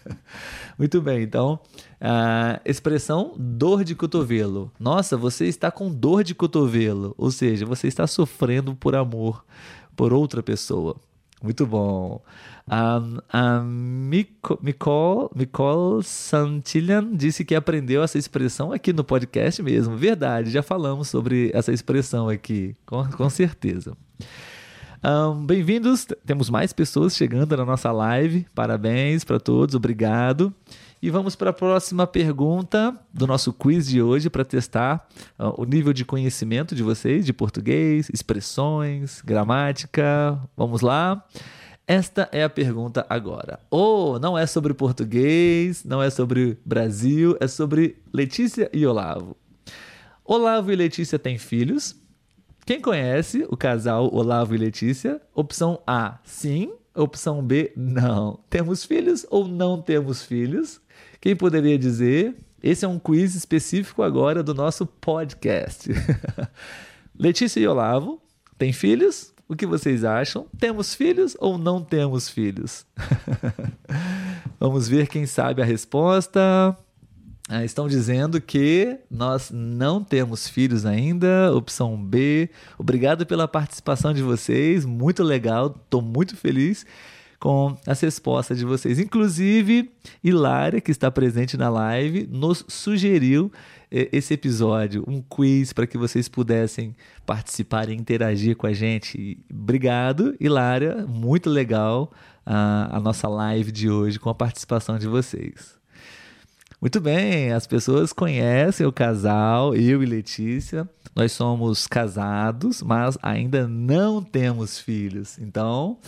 Muito 0.78 1.00
bem, 1.00 1.22
então, 1.22 1.58
a 2.00 2.60
expressão 2.64 3.34
dor 3.38 3.84
de 3.84 3.94
cotovelo. 3.94 4.70
Nossa, 4.78 5.16
você 5.16 5.46
está 5.46 5.70
com 5.70 5.90
dor 5.90 6.22
de 6.22 6.34
cotovelo, 6.34 7.14
ou 7.16 7.30
seja, 7.30 7.64
você 7.64 7.88
está 7.88 8.06
sofrendo 8.06 8.74
por 8.74 8.94
amor 8.94 9.44
por 9.94 10.12
outra 10.12 10.42
pessoa. 10.42 10.96
Muito 11.42 11.66
bom. 11.66 12.22
A, 12.68 13.00
a 13.32 13.62
Nicole, 13.62 14.58
Nicole 15.36 16.02
Santillan 16.02 17.14
disse 17.14 17.44
que 17.44 17.54
aprendeu 17.54 18.02
essa 18.02 18.18
expressão 18.18 18.72
aqui 18.72 18.92
no 18.92 19.04
podcast 19.04 19.62
mesmo. 19.62 19.96
Verdade, 19.96 20.50
já 20.50 20.64
falamos 20.64 21.08
sobre 21.08 21.52
essa 21.54 21.72
expressão 21.72 22.28
aqui, 22.28 22.74
com, 22.84 23.04
com 23.04 23.30
certeza. 23.30 23.96
Um, 25.04 25.46
Bem-vindos, 25.46 26.08
temos 26.24 26.50
mais 26.50 26.72
pessoas 26.72 27.14
chegando 27.14 27.56
na 27.56 27.64
nossa 27.64 27.92
live. 27.92 28.44
Parabéns 28.52 29.22
para 29.22 29.38
todos, 29.38 29.76
obrigado. 29.76 30.52
E 31.00 31.08
vamos 31.08 31.36
para 31.36 31.50
a 31.50 31.52
próxima 31.52 32.04
pergunta 32.04 32.92
do 33.14 33.28
nosso 33.28 33.52
quiz 33.52 33.86
de 33.86 34.02
hoje 34.02 34.28
para 34.28 34.44
testar 34.44 35.06
uh, 35.38 35.54
o 35.56 35.64
nível 35.64 35.92
de 35.92 36.04
conhecimento 36.04 36.74
de 36.74 36.82
vocês 36.82 37.24
de 37.24 37.32
português, 37.32 38.10
expressões, 38.12 39.22
gramática. 39.24 40.36
Vamos 40.56 40.80
lá. 40.80 41.24
Esta 41.88 42.28
é 42.32 42.42
a 42.42 42.50
pergunta 42.50 43.06
agora. 43.08 43.60
Oh, 43.70 44.18
não 44.18 44.36
é 44.36 44.44
sobre 44.44 44.74
português, 44.74 45.84
não 45.84 46.02
é 46.02 46.10
sobre 46.10 46.58
Brasil, 46.64 47.36
é 47.38 47.46
sobre 47.46 47.96
Letícia 48.12 48.68
e 48.72 48.84
Olavo. 48.84 49.36
Olavo 50.24 50.72
e 50.72 50.76
Letícia 50.76 51.16
têm 51.16 51.38
filhos. 51.38 51.94
Quem 52.64 52.80
conhece 52.80 53.46
o 53.48 53.56
casal 53.56 54.12
Olavo 54.12 54.52
e 54.52 54.58
Letícia? 54.58 55.20
Opção 55.32 55.80
A, 55.86 56.18
sim. 56.24 56.72
Opção 56.92 57.40
B, 57.40 57.72
não. 57.76 58.40
Temos 58.50 58.84
filhos 58.84 59.24
ou 59.30 59.46
não 59.46 59.80
temos 59.80 60.24
filhos? 60.24 60.80
Quem 61.20 61.36
poderia 61.36 61.78
dizer? 61.78 62.34
Esse 62.60 62.84
é 62.84 62.88
um 62.88 62.98
quiz 62.98 63.36
específico 63.36 64.02
agora 64.02 64.42
do 64.42 64.52
nosso 64.52 64.86
podcast. 64.86 65.88
Letícia 67.16 67.60
e 67.60 67.66
Olavo 67.68 68.20
têm 68.58 68.72
filhos? 68.72 69.35
O 69.48 69.54
que 69.54 69.64
vocês 69.64 70.04
acham? 70.04 70.46
Temos 70.58 70.94
filhos 70.94 71.36
ou 71.38 71.56
não 71.56 71.80
temos 71.80 72.28
filhos? 72.28 72.84
Vamos 74.58 74.88
ver 74.88 75.06
quem 75.06 75.24
sabe 75.24 75.62
a 75.62 75.64
resposta. 75.64 76.76
Ah, 77.48 77.64
estão 77.64 77.86
dizendo 77.86 78.40
que 78.40 78.98
nós 79.08 79.52
não 79.52 80.02
temos 80.02 80.48
filhos 80.48 80.84
ainda. 80.84 81.54
Opção 81.54 81.96
B. 81.96 82.50
Obrigado 82.76 83.24
pela 83.24 83.46
participação 83.46 84.12
de 84.12 84.20
vocês. 84.20 84.84
Muito 84.84 85.22
legal. 85.22 85.76
Estou 85.84 86.02
muito 86.02 86.36
feliz 86.36 86.84
com 87.38 87.76
as 87.86 88.00
respostas 88.00 88.58
de 88.58 88.64
vocês. 88.64 88.98
Inclusive, 88.98 89.90
Hilária, 90.22 90.80
que 90.80 90.90
está 90.90 91.10
presente 91.10 91.56
na 91.56 91.68
live, 91.68 92.26
nos 92.30 92.64
sugeriu 92.68 93.52
eh, 93.90 94.08
esse 94.12 94.34
episódio, 94.34 95.04
um 95.06 95.22
quiz 95.22 95.72
para 95.72 95.86
que 95.86 95.98
vocês 95.98 96.28
pudessem 96.28 96.94
participar 97.24 97.88
e 97.88 97.94
interagir 97.94 98.56
com 98.56 98.66
a 98.66 98.72
gente. 98.72 99.38
Obrigado, 99.50 100.34
Hilária, 100.40 101.06
muito 101.06 101.50
legal 101.50 102.12
a, 102.44 102.96
a 102.96 103.00
nossa 103.00 103.28
live 103.28 103.72
de 103.72 103.90
hoje 103.90 104.18
com 104.18 104.30
a 104.30 104.34
participação 104.34 104.98
de 104.98 105.06
vocês. 105.06 105.76
Muito 106.80 107.00
bem, 107.00 107.52
as 107.52 107.66
pessoas 107.66 108.12
conhecem 108.12 108.86
o 108.86 108.92
casal, 108.92 109.74
eu 109.74 110.02
e 110.02 110.06
Letícia. 110.06 110.88
Nós 111.14 111.32
somos 111.32 111.86
casados, 111.86 112.82
mas 112.82 113.16
ainda 113.22 113.66
não 113.66 114.22
temos 114.22 114.78
filhos. 114.78 115.38
Então, 115.38 115.98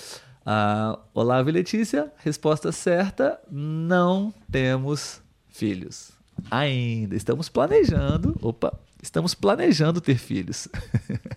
uh, 0.49 0.99
Olavo 1.13 1.51
Letícia, 1.51 2.11
resposta 2.17 2.73
certa: 2.73 3.39
não 3.51 4.33
temos 4.51 5.21
filhos. 5.49 6.13
Ainda. 6.51 7.15
Estamos 7.15 7.49
planejando. 7.49 8.37
Opa, 8.41 8.73
estamos 9.03 9.35
planejando 9.35 10.01
ter 10.01 10.17
filhos. 10.17 10.69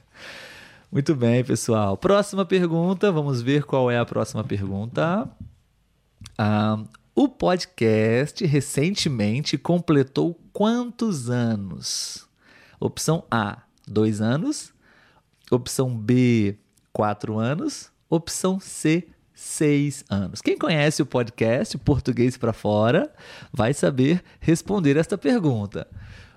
Muito 0.91 1.15
bem, 1.15 1.43
pessoal. 1.43 1.97
Próxima 1.97 2.45
pergunta. 2.45 3.11
Vamos 3.11 3.41
ver 3.41 3.63
qual 3.63 3.89
é 3.89 3.97
a 3.97 4.05
próxima 4.05 4.43
pergunta. 4.43 5.27
Ah, 6.37 6.83
o 7.15 7.27
podcast 7.27 8.45
recentemente 8.45 9.57
completou 9.57 10.39
quantos 10.53 11.29
anos? 11.29 12.27
Opção 12.79 13.23
A, 13.31 13.63
dois 13.87 14.21
anos. 14.21 14.73
Opção 15.49 15.95
B, 15.95 16.57
quatro 16.93 17.39
anos. 17.39 17.90
Opção 18.11 18.59
C, 18.59 19.07
seis 19.33 20.03
anos. 20.09 20.41
Quem 20.41 20.57
conhece 20.57 21.01
o 21.01 21.05
podcast 21.05 21.77
Português 21.77 22.35
para 22.35 22.51
Fora 22.51 23.09
vai 23.53 23.73
saber 23.73 24.21
responder 24.41 24.97
esta 24.97 25.17
pergunta. 25.17 25.87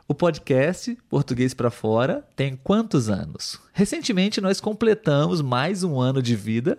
O 0.07 0.15
podcast 0.15 0.97
Português 1.09 1.53
para 1.53 1.73
Fora 1.73 2.25
tem 2.37 2.55
quantos 2.55 3.11
anos? 3.11 3.61
Recentemente 3.73 4.41
nós 4.41 4.61
completamos 4.61 5.43
mais 5.43 5.83
um 5.83 6.01
ano 6.01 6.23
de 6.23 6.37
vida 6.37 6.79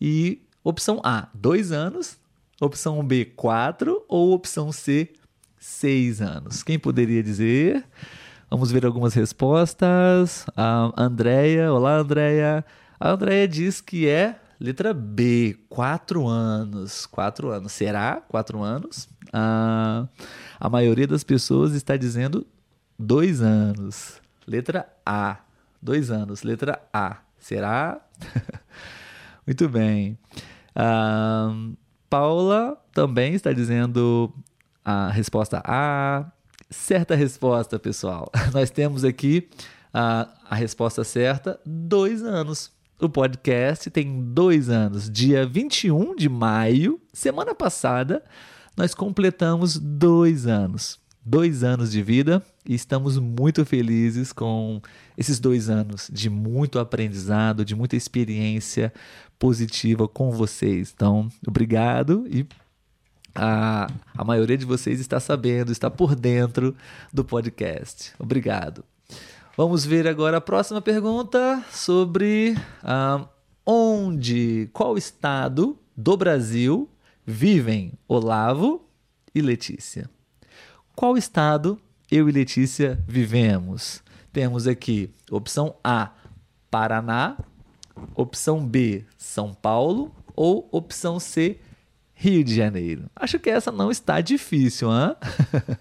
e 0.00 0.40
opção 0.64 0.98
A, 1.04 1.28
dois 1.34 1.70
anos. 1.70 2.16
Opção 2.58 3.04
B, 3.04 3.26
quatro. 3.26 4.02
Ou 4.08 4.32
opção 4.32 4.72
C, 4.72 5.12
seis 5.58 6.22
anos. 6.22 6.62
Quem 6.62 6.78
poderia 6.78 7.22
dizer? 7.22 7.84
Vamos 8.48 8.72
ver 8.72 8.86
algumas 8.86 9.12
respostas. 9.12 10.46
A 10.56 10.90
Andrea, 10.96 11.70
olá 11.70 11.98
Andrea. 11.98 12.64
A 13.02 13.10
Andrea 13.10 13.48
diz 13.48 13.80
que 13.80 14.08
é 14.08 14.38
letra 14.60 14.94
B, 14.94 15.58
quatro 15.68 16.28
anos. 16.28 17.04
Quatro 17.04 17.50
anos. 17.50 17.72
Será 17.72 18.22
quatro 18.28 18.62
anos? 18.62 19.08
A, 19.32 20.06
a 20.60 20.70
maioria 20.70 21.08
das 21.08 21.24
pessoas 21.24 21.72
está 21.72 21.96
dizendo 21.96 22.46
dois 22.96 23.42
anos. 23.42 24.22
Letra 24.46 24.88
A, 25.04 25.38
dois 25.82 26.12
anos. 26.12 26.44
Letra 26.44 26.80
A. 26.92 27.16
Será? 27.40 28.00
Muito 29.44 29.68
bem. 29.68 30.16
A 30.72 31.52
Paula 32.08 32.80
também 32.92 33.34
está 33.34 33.52
dizendo 33.52 34.32
a 34.84 35.10
resposta 35.10 35.60
A. 35.64 36.30
Certa 36.70 37.16
resposta, 37.16 37.80
pessoal. 37.80 38.30
Nós 38.54 38.70
temos 38.70 39.02
aqui 39.02 39.50
a, 39.92 40.28
a 40.48 40.54
resposta 40.54 41.02
certa: 41.02 41.58
dois 41.66 42.22
anos. 42.22 42.70
O 43.02 43.08
podcast 43.08 43.90
tem 43.90 44.22
dois 44.32 44.68
anos. 44.68 45.10
Dia 45.10 45.44
21 45.44 46.14
de 46.14 46.28
maio, 46.28 47.00
semana 47.12 47.52
passada, 47.52 48.22
nós 48.76 48.94
completamos 48.94 49.76
dois 49.76 50.46
anos. 50.46 51.00
Dois 51.24 51.64
anos 51.64 51.90
de 51.90 52.00
vida 52.00 52.40
e 52.64 52.76
estamos 52.76 53.18
muito 53.18 53.64
felizes 53.64 54.32
com 54.32 54.80
esses 55.18 55.40
dois 55.40 55.68
anos 55.68 56.08
de 56.12 56.30
muito 56.30 56.78
aprendizado, 56.78 57.64
de 57.64 57.74
muita 57.74 57.96
experiência 57.96 58.92
positiva 59.36 60.06
com 60.06 60.30
vocês. 60.30 60.92
Então, 60.94 61.28
obrigado 61.44 62.24
e 62.30 62.46
a, 63.34 63.88
a 64.16 64.24
maioria 64.24 64.56
de 64.56 64.64
vocês 64.64 65.00
está 65.00 65.18
sabendo, 65.18 65.72
está 65.72 65.90
por 65.90 66.14
dentro 66.14 66.72
do 67.12 67.24
podcast. 67.24 68.12
Obrigado. 68.16 68.84
Vamos 69.64 69.84
ver 69.84 70.08
agora 70.08 70.38
a 70.38 70.40
próxima 70.40 70.82
pergunta 70.82 71.64
sobre 71.70 72.56
uh, 72.82 73.28
onde, 73.64 74.68
qual 74.72 74.98
estado 74.98 75.78
do 75.96 76.16
Brasil 76.16 76.90
vivem 77.24 77.92
Olavo 78.08 78.84
e 79.32 79.40
Letícia. 79.40 80.10
Qual 80.96 81.16
estado 81.16 81.78
eu 82.10 82.28
e 82.28 82.32
Letícia 82.32 83.00
vivemos? 83.06 84.02
Temos 84.32 84.66
aqui 84.66 85.08
opção 85.30 85.76
A, 85.84 86.10
Paraná, 86.68 87.36
opção 88.16 88.66
B, 88.66 89.04
São 89.16 89.54
Paulo 89.54 90.12
ou 90.34 90.68
opção 90.72 91.20
C, 91.20 91.60
Rio 92.14 92.42
de 92.42 92.52
Janeiro. 92.52 93.08
Acho 93.14 93.38
que 93.38 93.48
essa 93.48 93.70
não 93.70 93.92
está 93.92 94.20
difícil, 94.20 94.88
hein? 94.90 95.14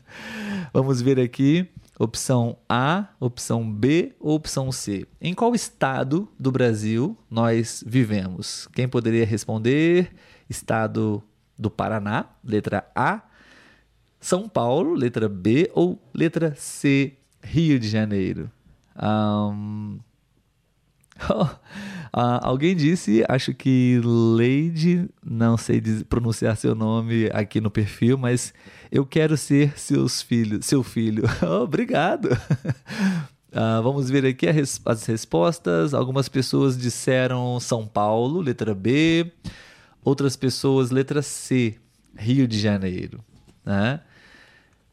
Vamos 0.72 1.02
ver 1.02 1.20
aqui. 1.20 1.68
Opção 2.02 2.58
A, 2.68 3.10
opção 3.20 3.72
B 3.72 4.16
ou 4.20 4.34
opção 4.34 4.72
C? 4.72 5.06
Em 5.22 5.36
qual 5.36 5.54
estado 5.54 6.28
do 6.40 6.52
Brasil 6.52 7.16
nós 7.30 7.84
vivemos? 7.86 8.68
Quem 8.74 8.88
poderia 8.88 9.24
responder? 9.24 10.12
Estado 10.50 11.22
do 11.56 11.70
Paraná, 11.70 12.26
letra 12.44 12.90
A. 12.96 13.22
São 14.20 14.50
Paulo, 14.50 14.96
letra 14.96 15.30
B 15.30 15.70
ou 15.76 16.02
letra 16.12 16.56
C, 16.56 17.20
Rio 17.44 17.80
de 17.80 17.88
Janeiro? 17.88 18.50
Um... 19.00 20.00
Uh, 22.14 22.44
alguém 22.44 22.76
disse, 22.76 23.24
acho 23.30 23.54
que 23.54 24.02
Lady, 24.04 25.10
não 25.24 25.56
sei 25.56 25.82
pronunciar 26.10 26.58
seu 26.58 26.76
nome 26.76 27.30
aqui 27.32 27.62
no 27.62 27.72
perfil, 27.72 28.18
mas 28.18 28.54
eu 28.92 29.06
quero 29.06 29.38
ser 29.38 29.80
seus 29.80 30.22
filhos, 30.22 30.66
seu 30.66 30.84
filho. 30.84 31.24
Obrigado. 31.64 32.26
Uh, 32.26 33.82
vamos 33.82 34.10
ver 34.10 34.26
aqui 34.26 34.46
as 34.48 35.06
respostas. 35.06 35.94
Algumas 35.94 36.28
pessoas 36.28 36.78
disseram 36.78 37.58
São 37.62 37.88
Paulo, 37.88 38.42
letra 38.42 38.76
B. 38.76 39.32
Outras 40.04 40.36
pessoas, 40.36 40.92
letra 40.92 41.22
C, 41.22 41.76
Rio 42.18 42.46
de 42.46 42.60
Janeiro. 42.60 43.24
Né? 43.64 44.02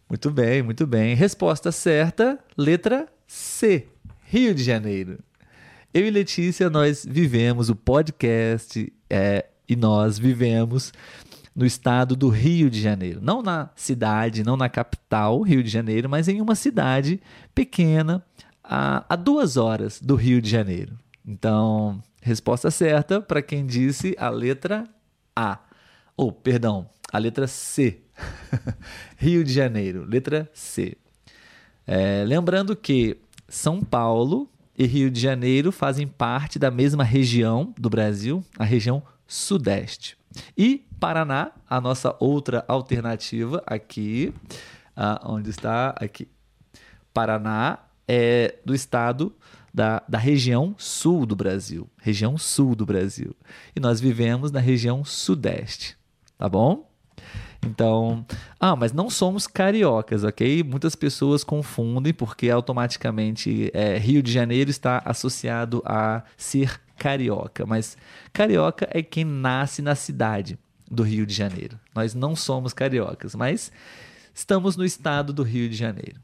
Muito 0.08 0.30
bem, 0.30 0.62
muito 0.62 0.86
bem. 0.86 1.14
Resposta 1.16 1.72
certa, 1.72 2.38
letra 2.56 3.08
C, 3.26 3.88
Rio 4.22 4.54
de 4.54 4.62
Janeiro. 4.62 5.18
Eu 5.92 6.06
e 6.06 6.10
Letícia, 6.10 6.68
nós 6.68 7.02
vivemos 7.08 7.70
o 7.70 7.74
podcast 7.74 8.92
é, 9.08 9.46
e 9.66 9.74
nós 9.74 10.18
vivemos 10.18 10.92
no 11.56 11.64
estado 11.64 12.14
do 12.14 12.28
Rio 12.28 12.68
de 12.68 12.78
Janeiro. 12.78 13.20
Não 13.22 13.40
na 13.40 13.70
cidade, 13.74 14.44
não 14.44 14.54
na 14.54 14.68
capital, 14.68 15.40
Rio 15.40 15.62
de 15.62 15.70
Janeiro, 15.70 16.06
mas 16.06 16.28
em 16.28 16.42
uma 16.42 16.54
cidade 16.54 17.22
pequena, 17.54 18.22
a, 18.62 19.02
a 19.08 19.16
duas 19.16 19.56
horas 19.56 19.98
do 19.98 20.14
Rio 20.14 20.42
de 20.42 20.50
Janeiro. 20.50 20.98
Então, 21.26 22.02
resposta 22.20 22.70
certa 22.70 23.18
para 23.18 23.40
quem 23.40 23.64
disse 23.64 24.14
a 24.18 24.28
letra 24.28 24.84
A. 25.34 25.58
Ou, 26.14 26.28
oh, 26.28 26.32
perdão, 26.32 26.90
a 27.10 27.16
letra 27.16 27.46
C. 27.46 28.02
Rio 29.16 29.42
de 29.42 29.54
Janeiro, 29.54 30.04
letra 30.04 30.50
C. 30.52 30.98
É, 31.86 32.24
lembrando 32.26 32.76
que 32.76 33.16
São 33.48 33.80
Paulo 33.80 34.50
e 34.78 34.86
Rio 34.86 35.10
de 35.10 35.20
Janeiro 35.20 35.72
fazem 35.72 36.06
parte 36.06 36.56
da 36.56 36.70
mesma 36.70 37.02
região 37.02 37.74
do 37.76 37.90
Brasil, 37.90 38.44
a 38.56 38.64
região 38.64 39.02
Sudeste. 39.26 40.16
E 40.56 40.86
Paraná, 41.00 41.50
a 41.68 41.80
nossa 41.80 42.16
outra 42.20 42.64
alternativa 42.68 43.62
aqui, 43.66 44.32
uh, 44.96 45.30
onde 45.30 45.50
está 45.50 45.90
aqui, 45.98 46.28
Paraná 47.12 47.80
é 48.06 48.54
do 48.64 48.74
estado 48.74 49.34
da, 49.74 50.02
da 50.08 50.16
região 50.16 50.74
sul 50.78 51.26
do 51.26 51.34
Brasil, 51.34 51.90
região 52.00 52.38
sul 52.38 52.74
do 52.74 52.86
Brasil. 52.86 53.34
E 53.74 53.80
nós 53.80 54.00
vivemos 54.00 54.52
na 54.52 54.60
região 54.60 55.04
Sudeste, 55.04 55.96
tá 56.38 56.48
bom? 56.48 56.87
Então, 57.68 58.24
ah, 58.58 58.74
mas 58.74 58.92
não 58.92 59.10
somos 59.10 59.46
cariocas, 59.46 60.24
ok? 60.24 60.62
Muitas 60.62 60.94
pessoas 60.96 61.44
confundem 61.44 62.14
porque 62.14 62.48
automaticamente 62.48 63.70
é, 63.74 63.98
Rio 63.98 64.22
de 64.22 64.32
Janeiro 64.32 64.70
está 64.70 65.02
associado 65.04 65.82
a 65.84 66.22
ser 66.36 66.80
carioca, 66.96 67.66
mas 67.66 67.96
carioca 68.32 68.88
é 68.90 69.02
quem 69.02 69.24
nasce 69.24 69.82
na 69.82 69.94
cidade 69.94 70.58
do 70.90 71.02
Rio 71.02 71.26
de 71.26 71.34
Janeiro. 71.34 71.78
Nós 71.94 72.14
não 72.14 72.34
somos 72.34 72.72
cariocas, 72.72 73.34
mas 73.34 73.70
estamos 74.34 74.76
no 74.76 74.84
estado 74.84 75.32
do 75.32 75.42
Rio 75.42 75.68
de 75.68 75.76
Janeiro. 75.76 76.18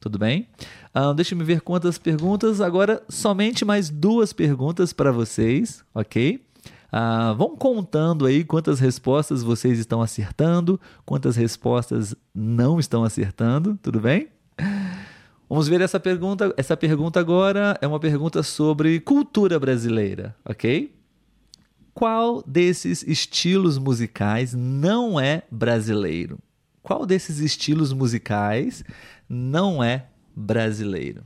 Tudo 0.00 0.18
bem? 0.18 0.48
Ah, 0.94 1.12
deixa 1.12 1.34
eu 1.34 1.44
ver 1.44 1.60
quantas 1.60 1.98
perguntas. 1.98 2.60
Agora, 2.60 3.02
somente 3.08 3.64
mais 3.64 3.90
duas 3.90 4.32
perguntas 4.32 4.92
para 4.92 5.12
vocês, 5.12 5.84
ok? 5.94 6.45
Ah, 6.90 7.34
vão 7.36 7.56
contando 7.56 8.26
aí 8.26 8.44
quantas 8.44 8.80
respostas 8.80 9.42
vocês 9.42 9.78
estão 9.78 10.00
acertando, 10.00 10.80
quantas 11.04 11.36
respostas 11.36 12.14
não 12.34 12.78
estão 12.78 13.04
acertando, 13.04 13.78
tudo 13.82 14.00
bem? 14.00 14.28
Vamos 15.48 15.68
ver 15.68 15.80
essa 15.80 16.00
pergunta. 16.00 16.52
Essa 16.56 16.76
pergunta 16.76 17.20
agora 17.20 17.78
é 17.80 17.86
uma 17.86 18.00
pergunta 18.00 18.42
sobre 18.42 18.98
cultura 19.00 19.58
brasileira, 19.60 20.34
ok? 20.44 20.94
Qual 21.94 22.42
desses 22.46 23.02
estilos 23.04 23.78
musicais 23.78 24.52
não 24.52 25.18
é 25.18 25.44
brasileiro? 25.50 26.38
Qual 26.82 27.06
desses 27.06 27.38
estilos 27.38 27.92
musicais 27.92 28.84
não 29.28 29.82
é 29.82 30.06
brasileiro? 30.34 31.24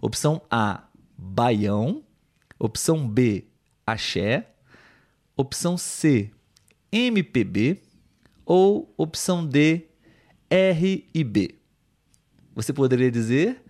Opção 0.00 0.40
A, 0.50 0.84
baião. 1.16 2.02
Opção 2.58 3.06
B, 3.06 3.44
axé. 3.86 4.48
Opção 5.38 5.78
C, 5.78 6.30
MPB 6.92 7.80
ou 8.44 8.92
opção 8.98 9.46
D, 9.46 9.86
R 10.50 11.08
e 11.14 11.24
B? 11.24 11.58
você 12.58 12.72
poderia 12.72 13.08
dizer 13.08 13.62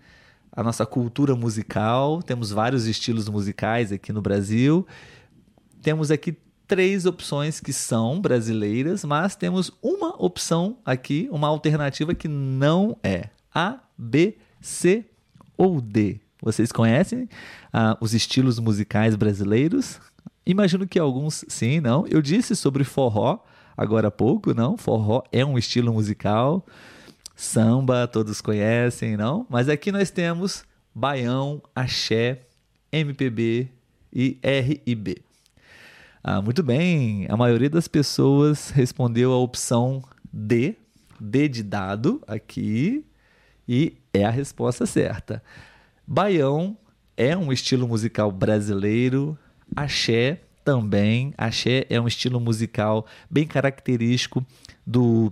a 0.51 0.63
nossa 0.63 0.83
cultura 0.83 1.35
musical. 1.35 2.23
Temos 2.23 2.49
vários 2.49 2.87
estilos 2.87 3.29
musicais 3.29 3.91
aqui 3.91 4.11
no 4.11 4.19
Brasil. 4.19 4.87
Temos 5.79 6.09
aqui 6.09 6.35
três 6.67 7.05
opções 7.05 7.59
que 7.59 7.71
são 7.71 8.19
brasileiras, 8.19 9.05
mas 9.05 9.35
temos 9.35 9.71
uma 9.79 10.15
opção 10.17 10.79
aqui, 10.83 11.29
uma 11.31 11.47
alternativa 11.47 12.15
que 12.15 12.27
não 12.27 12.97
é. 13.03 13.29
A, 13.53 13.79
B, 13.95 14.39
C 14.59 15.05
ou 15.55 15.79
D. 15.79 16.19
Vocês 16.41 16.71
conhecem 16.71 17.29
ah, 17.71 17.95
os 18.01 18.15
estilos 18.15 18.57
musicais 18.57 19.15
brasileiros? 19.15 19.99
Imagino 20.45 20.87
que 20.87 20.97
alguns 20.97 21.45
sim, 21.47 21.79
não. 21.79 22.07
Eu 22.07 22.21
disse 22.21 22.55
sobre 22.55 22.83
forró 22.83 23.39
agora 23.77 24.07
há 24.07 24.11
pouco, 24.11 24.53
não? 24.53 24.77
Forró 24.77 25.23
é 25.31 25.45
um 25.45 25.57
estilo 25.57 25.93
musical. 25.93 26.65
Samba, 27.35 28.07
todos 28.07 28.41
conhecem, 28.41 29.15
não? 29.15 29.45
Mas 29.49 29.69
aqui 29.69 29.91
nós 29.91 30.11
temos 30.11 30.65
baião, 30.93 31.61
axé, 31.73 32.41
MPB 32.91 33.69
e 34.11 34.37
R&B. 34.41 35.21
Ah, 36.21 36.41
muito 36.41 36.61
bem, 36.61 37.25
a 37.29 37.37
maioria 37.37 37.69
das 37.69 37.87
pessoas 37.87 38.71
respondeu 38.71 39.31
a 39.31 39.37
opção 39.37 40.03
D, 40.33 40.75
D 41.19 41.47
de 41.47 41.63
dado 41.63 42.21
aqui, 42.27 43.05
e 43.67 43.97
é 44.13 44.25
a 44.25 44.29
resposta 44.29 44.85
certa. 44.85 45.41
Baião 46.05 46.77
é 47.15 47.37
um 47.37 47.53
estilo 47.53 47.87
musical 47.87 48.31
brasileiro, 48.31 49.37
axé 49.75 50.41
também. 50.63 51.33
Axé 51.37 51.85
é 51.89 51.99
um 51.99 52.07
estilo 52.07 52.39
musical 52.39 53.05
bem 53.29 53.47
característico 53.47 54.45
do 54.85 55.31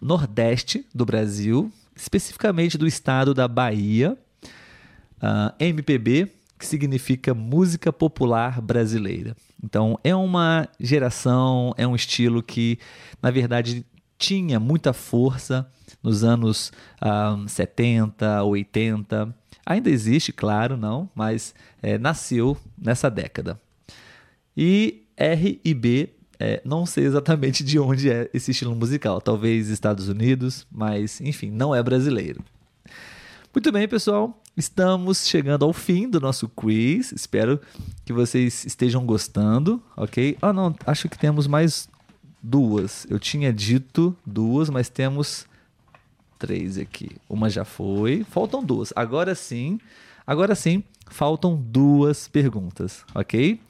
Nordeste 0.00 0.86
do 0.94 1.04
Brasil, 1.04 1.72
especificamente 1.94 2.78
do 2.78 2.86
estado 2.86 3.34
da 3.34 3.46
Bahia. 3.46 4.16
Uh, 4.42 5.22
ah, 5.22 5.54
MPB, 5.58 6.30
que 6.58 6.66
significa 6.66 7.34
música 7.34 7.92
popular 7.92 8.60
brasileira. 8.60 9.36
Então, 9.62 9.98
é 10.02 10.14
uma 10.14 10.66
geração, 10.78 11.74
é 11.76 11.86
um 11.86 11.94
estilo 11.94 12.42
que, 12.42 12.78
na 13.20 13.30
verdade, 13.30 13.84
tinha 14.16 14.58
muita 14.58 14.92
força 14.92 15.70
nos 16.02 16.24
anos 16.24 16.72
uh, 17.02 17.46
70, 17.48 18.44
80. 18.44 19.34
Ainda 19.64 19.90
existe, 19.90 20.32
claro, 20.32 20.76
não, 20.76 21.08
mas 21.14 21.54
é, 21.82 21.98
nasceu 21.98 22.56
nessa 22.76 23.10
década. 23.10 23.60
E 24.56 25.04
R 25.16 25.60
e 25.64 25.74
B 25.74 26.10
é, 26.40 26.62
não 26.64 26.86
sei 26.86 27.04
exatamente 27.04 27.62
de 27.62 27.78
onde 27.78 28.10
é 28.10 28.30
esse 28.32 28.50
estilo 28.50 28.74
musical. 28.74 29.20
Talvez 29.20 29.68
Estados 29.68 30.08
Unidos, 30.08 30.66
mas 30.72 31.20
enfim, 31.20 31.50
não 31.50 31.74
é 31.74 31.82
brasileiro. 31.82 32.42
Muito 33.54 33.70
bem, 33.70 33.86
pessoal. 33.86 34.40
Estamos 34.56 35.28
chegando 35.28 35.64
ao 35.66 35.72
fim 35.72 36.08
do 36.08 36.18
nosso 36.18 36.48
quiz. 36.48 37.12
Espero 37.12 37.60
que 38.06 38.12
vocês 38.12 38.64
estejam 38.64 39.04
gostando, 39.04 39.82
ok? 39.94 40.38
Ah, 40.40 40.52
não, 40.52 40.74
acho 40.86 41.08
que 41.10 41.18
temos 41.18 41.46
mais 41.46 41.88
duas. 42.42 43.06
Eu 43.10 43.18
tinha 43.18 43.52
dito 43.52 44.16
duas, 44.24 44.70
mas 44.70 44.88
temos 44.88 45.46
três 46.40 46.78
aqui. 46.78 47.10
Uma 47.28 47.50
já 47.50 47.64
foi. 47.64 48.24
Faltam 48.24 48.64
duas. 48.64 48.92
Agora 48.96 49.34
sim, 49.34 49.78
agora 50.26 50.54
sim, 50.54 50.82
faltam 51.08 51.54
duas 51.54 52.26
perguntas, 52.26 53.04
ok? 53.14 53.60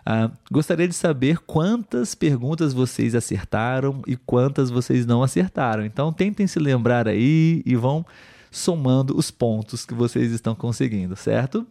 Uh, 0.00 0.30
gostaria 0.50 0.88
de 0.88 0.94
saber 0.94 1.38
quantas 1.38 2.14
perguntas 2.14 2.72
vocês 2.72 3.14
acertaram 3.14 4.02
e 4.06 4.16
quantas 4.16 4.68
vocês 4.68 5.06
não 5.06 5.22
acertaram. 5.22 5.84
Então 5.84 6.12
tentem 6.12 6.46
se 6.46 6.58
lembrar 6.58 7.06
aí 7.06 7.62
e 7.64 7.76
vão 7.76 8.04
somando 8.50 9.16
os 9.16 9.30
pontos 9.30 9.84
que 9.86 9.94
vocês 9.94 10.32
estão 10.32 10.54
conseguindo, 10.54 11.14
certo? 11.14 11.66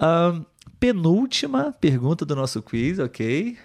Uh, 0.00 0.44
penúltima 0.78 1.72
pergunta 1.72 2.24
do 2.24 2.36
nosso 2.36 2.62
quiz, 2.62 3.00
ok? 3.00 3.58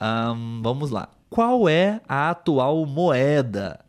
Um, 0.00 0.60
vamos 0.62 0.90
lá. 0.90 1.08
Qual 1.30 1.68
é 1.68 2.00
a 2.08 2.30
atual 2.30 2.84
moeda 2.84 3.85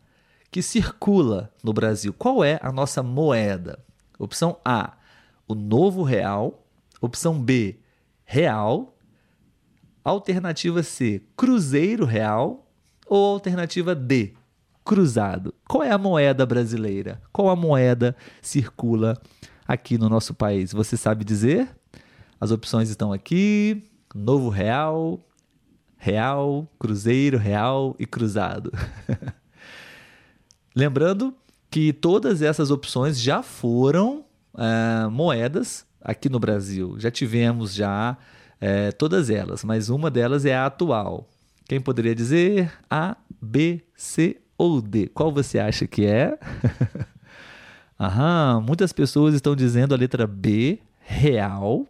que 0.57 0.63
circula 0.63 1.53
no 1.63 1.71
Brasil? 1.71 2.11
Qual 2.11 2.43
é 2.43 2.59
a 2.63 2.71
nossa 2.71 3.03
moeda? 3.03 3.77
Opção 4.17 4.57
A, 4.65 4.93
o 5.47 5.53
novo 5.53 6.01
real. 6.01 6.65
Opção 6.99 7.39
B, 7.39 7.77
real. 8.25 8.97
Alternativa 10.03 10.81
C, 10.81 11.21
Cruzeiro 11.35 12.05
Real. 12.05 12.67
Ou 13.05 13.33
alternativa 13.33 13.93
D, 13.93 14.33
cruzado. 14.83 15.53
Qual 15.69 15.83
é 15.83 15.91
a 15.91 15.97
moeda 15.99 16.43
brasileira? 16.43 17.21
Qual 17.31 17.49
a 17.49 17.55
moeda 17.55 18.15
circula 18.41 19.15
aqui 19.67 19.95
no 19.95 20.09
nosso 20.09 20.33
país? 20.33 20.73
Você 20.73 20.97
sabe 20.97 21.23
dizer? 21.23 21.69
As 22.41 22.49
opções 22.49 22.89
estão 22.89 23.13
aqui: 23.13 23.87
Novo 24.15 24.49
Real, 24.49 25.23
Real, 25.97 26.67
Cruzeiro, 26.79 27.37
Real 27.37 27.95
e 27.99 28.07
Cruzado. 28.07 28.71
Lembrando 30.77 31.33
que 31.71 31.91
todas 31.91 32.43
essas 32.43 32.69
opções 32.69 33.19
já 33.19 33.41
foram 33.41 34.23
é, 34.55 35.07
moedas 35.07 35.87
aqui 35.99 36.29
no 36.29 36.39
Brasil. 36.39 36.99
Já 36.99 37.09
tivemos 37.09 37.73
já 37.73 38.15
é, 38.61 38.91
todas 38.91 39.31
elas, 39.31 39.63
mas 39.63 39.89
uma 39.89 40.11
delas 40.11 40.45
é 40.45 40.55
a 40.55 40.67
atual. 40.67 41.27
Quem 41.67 41.81
poderia 41.81 42.13
dizer? 42.13 42.71
A, 42.87 43.17
B, 43.41 43.81
C 43.95 44.39
ou 44.55 44.79
D? 44.79 45.07
Qual 45.07 45.31
você 45.31 45.57
acha 45.57 45.87
que 45.87 46.05
é? 46.05 46.37
Aham, 47.99 48.61
muitas 48.61 48.93
pessoas 48.93 49.33
estão 49.33 49.55
dizendo 49.55 49.95
a 49.95 49.97
letra 49.97 50.27
B, 50.27 50.77
real. 50.99 51.87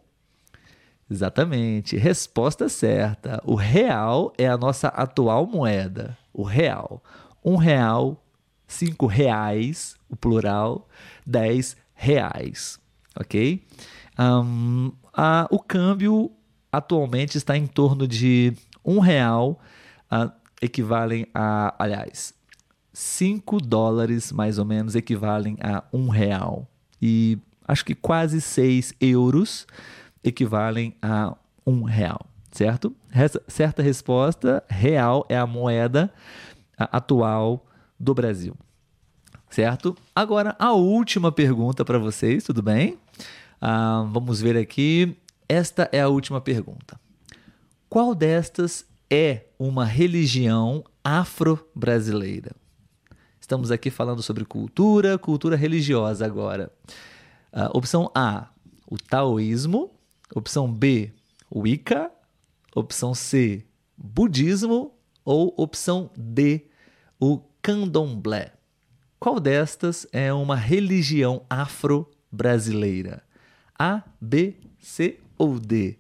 Exatamente, 1.11 1.97
resposta 1.97 2.69
certa. 2.69 3.41
O 3.43 3.55
real 3.55 4.31
é 4.37 4.47
a 4.47 4.57
nossa 4.57 4.87
atual 4.87 5.45
moeda. 5.45 6.17
O 6.31 6.43
real. 6.43 7.03
Um 7.43 7.57
real, 7.57 8.23
cinco 8.67 9.05
reais, 9.05 9.95
o 10.09 10.15
plural, 10.15 10.87
dez 11.25 11.75
reais. 11.93 12.79
Ok? 13.19 13.65
Um, 14.19 14.91
a, 15.13 15.47
o 15.49 15.59
câmbio 15.59 16.31
atualmente 16.71 17.37
está 17.37 17.57
em 17.57 17.65
torno 17.65 18.07
de 18.07 18.53
um 18.83 18.99
real, 18.99 19.59
uh, 20.11 20.31
equivalem 20.61 21.25
a, 21.33 21.73
aliás, 21.79 22.33
5 22.93 23.61
dólares 23.61 24.31
mais 24.31 24.57
ou 24.57 24.65
menos 24.65 24.95
equivalem 24.95 25.55
a 25.61 25.83
um 25.93 26.09
real. 26.09 26.67
E 26.99 27.37
acho 27.67 27.85
que 27.85 27.93
quase 27.93 28.41
6 28.41 28.93
euros 28.99 29.67
equivalem 30.23 30.95
a 30.99 31.35
um 31.65 31.83
real, 31.83 32.25
certo? 32.51 32.95
Essa 33.11 33.41
certa 33.47 33.83
resposta, 33.83 34.63
real 34.67 35.25
é 35.29 35.37
a 35.37 35.45
moeda 35.45 36.11
atual 36.75 37.66
do 37.99 38.13
Brasil, 38.13 38.55
certo? 39.49 39.95
Agora, 40.15 40.55
a 40.59 40.73
última 40.73 41.31
pergunta 41.31 41.83
para 41.83 41.97
vocês, 41.97 42.43
tudo 42.43 42.61
bem? 42.61 42.97
Uh, 43.61 44.07
vamos 44.11 44.41
ver 44.41 44.57
aqui. 44.57 45.17
Esta 45.49 45.89
é 45.91 46.01
a 46.01 46.09
última 46.09 46.41
pergunta. 46.41 46.99
Qual 47.89 48.13
destas 48.13 48.85
é 49.09 49.45
uma 49.57 49.85
religião 49.85 50.83
afro-brasileira? 51.03 52.51
Estamos 53.39 53.71
aqui 53.71 53.89
falando 53.89 54.21
sobre 54.21 54.43
cultura, 54.43 55.17
cultura 55.17 55.55
religiosa 55.55 56.25
agora. 56.25 56.69
Uh, 57.53 57.77
opção 57.77 58.11
A, 58.13 58.49
o 58.85 58.97
taoísmo. 58.97 59.91
Opção 60.35 60.71
B, 60.71 61.13
o 61.49 61.61
Wicca. 61.61 62.11
Opção 62.75 63.13
C, 63.13 63.65
budismo. 63.97 64.93
Ou 65.23 65.53
opção 65.57 66.09
D, 66.15 66.67
o 67.19 67.39
candomblé. 67.67 68.53
Qual 69.19 69.41
destas 69.41 70.07
é 70.13 70.31
uma 70.31 70.55
religião 70.55 71.41
afro-brasileira? 71.49 73.21
A, 73.77 74.03
B, 74.21 74.55
C 74.79 75.19
ou 75.37 75.59
D? 75.59 75.97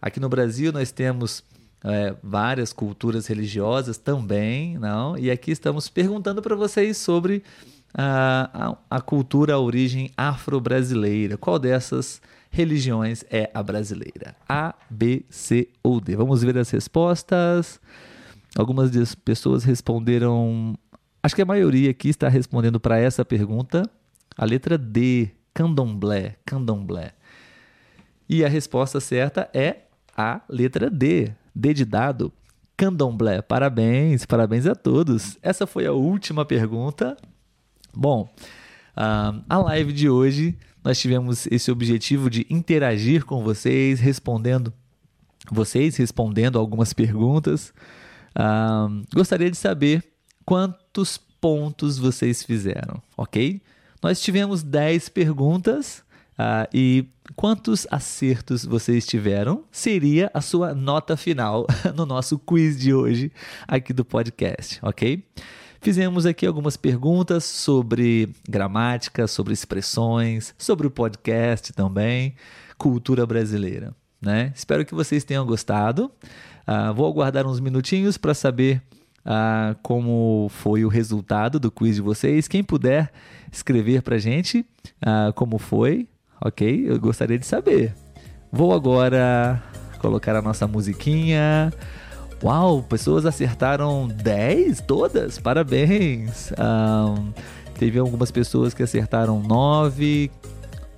Aqui 0.00 0.18
no 0.18 0.30
Brasil 0.30 0.72
nós 0.72 0.90
temos 0.90 1.44
é, 1.84 2.16
várias 2.22 2.72
culturas 2.72 3.26
religiosas 3.26 3.98
também, 3.98 4.78
não? 4.78 5.18
E 5.18 5.30
aqui 5.30 5.50
estamos 5.50 5.86
perguntando 5.90 6.40
para 6.40 6.56
vocês 6.56 6.96
sobre 6.96 7.42
a, 7.92 8.78
a, 8.88 8.96
a 8.96 9.00
cultura, 9.02 9.52
a 9.52 9.58
origem 9.58 10.10
afro-brasileira. 10.16 11.36
Qual 11.36 11.58
dessas 11.58 12.22
religiões 12.48 13.22
é 13.30 13.50
a 13.52 13.62
brasileira? 13.62 14.34
A, 14.48 14.74
B, 14.88 15.26
C 15.28 15.68
ou 15.82 16.00
D? 16.00 16.16
Vamos 16.16 16.40
ver 16.40 16.56
as 16.56 16.70
respostas. 16.70 17.78
Algumas 18.56 19.14
pessoas 19.16 19.64
responderam. 19.64 20.78
Acho 21.26 21.34
que 21.34 21.42
a 21.42 21.44
maioria 21.44 21.90
aqui 21.90 22.08
está 22.08 22.28
respondendo 22.28 22.78
para 22.78 23.00
essa 23.00 23.24
pergunta. 23.24 23.82
A 24.38 24.44
letra 24.44 24.78
D, 24.78 25.28
candomblé, 25.52 26.36
candomblé. 26.46 27.14
E 28.28 28.44
a 28.44 28.48
resposta 28.48 29.00
certa 29.00 29.50
é 29.52 29.78
a 30.16 30.40
letra 30.48 30.88
D, 30.88 31.32
D 31.52 31.74
de 31.74 31.84
dado, 31.84 32.32
candomblé. 32.76 33.42
Parabéns, 33.42 34.24
parabéns 34.24 34.66
a 34.66 34.76
todos. 34.76 35.36
Essa 35.42 35.66
foi 35.66 35.84
a 35.84 35.90
última 35.90 36.44
pergunta. 36.44 37.16
Bom, 37.92 38.32
Uh, 38.96 39.44
a 39.46 39.58
live 39.58 39.92
de 39.92 40.08
hoje 40.08 40.56
nós 40.82 40.98
tivemos 40.98 41.46
esse 41.48 41.70
objetivo 41.70 42.30
de 42.30 42.46
interagir 42.48 43.26
com 43.26 43.44
vocês, 43.44 44.00
respondendo 44.00 44.72
vocês, 45.52 45.96
respondendo 45.96 46.58
algumas 46.58 46.94
perguntas. 46.94 47.74
Uh, 48.34 49.04
gostaria 49.14 49.50
de 49.50 49.56
saber 49.58 50.15
quantos 50.46 51.18
pontos 51.40 51.98
vocês 51.98 52.44
fizeram, 52.44 53.02
ok? 53.16 53.60
Nós 54.00 54.20
tivemos 54.20 54.62
10 54.62 55.08
perguntas 55.08 56.04
uh, 56.38 56.68
e 56.72 57.08
quantos 57.34 57.86
acertos 57.90 58.64
vocês 58.64 59.04
tiveram 59.04 59.64
seria 59.72 60.30
a 60.32 60.40
sua 60.40 60.72
nota 60.72 61.16
final 61.16 61.66
no 61.96 62.06
nosso 62.06 62.38
quiz 62.38 62.78
de 62.78 62.94
hoje 62.94 63.32
aqui 63.66 63.92
do 63.92 64.04
podcast, 64.04 64.78
ok? 64.82 65.24
Fizemos 65.80 66.24
aqui 66.24 66.46
algumas 66.46 66.76
perguntas 66.76 67.44
sobre 67.44 68.32
gramática, 68.48 69.26
sobre 69.26 69.52
expressões, 69.52 70.54
sobre 70.56 70.86
o 70.86 70.90
podcast 70.90 71.72
também, 71.72 72.34
cultura 72.78 73.26
brasileira. 73.26 73.94
Né? 74.20 74.52
Espero 74.54 74.84
que 74.84 74.94
vocês 74.94 75.24
tenham 75.24 75.44
gostado. 75.44 76.10
Uh, 76.66 76.94
vou 76.94 77.06
aguardar 77.06 77.46
uns 77.46 77.60
minutinhos 77.60 78.16
para 78.16 78.32
saber 78.32 78.82
uh, 79.26 79.76
como 79.82 80.48
foi 80.50 80.84
o 80.84 80.88
resultado 80.88 81.58
do 81.58 81.70
quiz 81.70 81.96
de 81.96 82.02
vocês. 82.02 82.46
Quem 82.46 82.62
puder 82.62 83.12
escrever 83.52 84.02
para 84.02 84.18
gente 84.18 84.64
uh, 85.02 85.32
como 85.34 85.58
foi, 85.58 86.08
ok? 86.40 86.86
Eu 86.88 86.98
gostaria 87.00 87.38
de 87.38 87.46
saber. 87.46 87.92
Vou 88.52 88.72
agora 88.72 89.62
colocar 89.98 90.36
a 90.36 90.40
nossa 90.40 90.66
musiquinha. 90.66 91.72
Uau, 92.42 92.82
pessoas 92.82 93.26
acertaram 93.26 94.06
10 94.06 94.82
todas, 94.82 95.38
parabéns. 95.38 96.52
Um, 96.52 97.32
teve 97.78 97.98
algumas 97.98 98.30
pessoas 98.30 98.74
que 98.74 98.82
acertaram 98.82 99.40
9, 99.40 100.30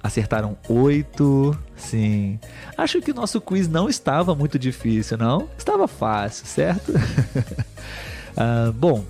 acertaram 0.03 0.59
8, 0.69 1.59
sim. 1.77 2.41
Acho 2.77 3.01
que 3.01 3.13
o 3.13 3.15
nosso 3.15 3.41
quiz 3.41 3.69
não 3.69 3.89
estava 3.89 4.35
muito 4.35 4.59
difícil, 4.59 5.17
não? 5.17 5.49
Estava 5.57 5.87
fácil, 5.87 6.45
certo? 6.45 6.93
uh, 8.39 8.73
bom, 8.73 9.05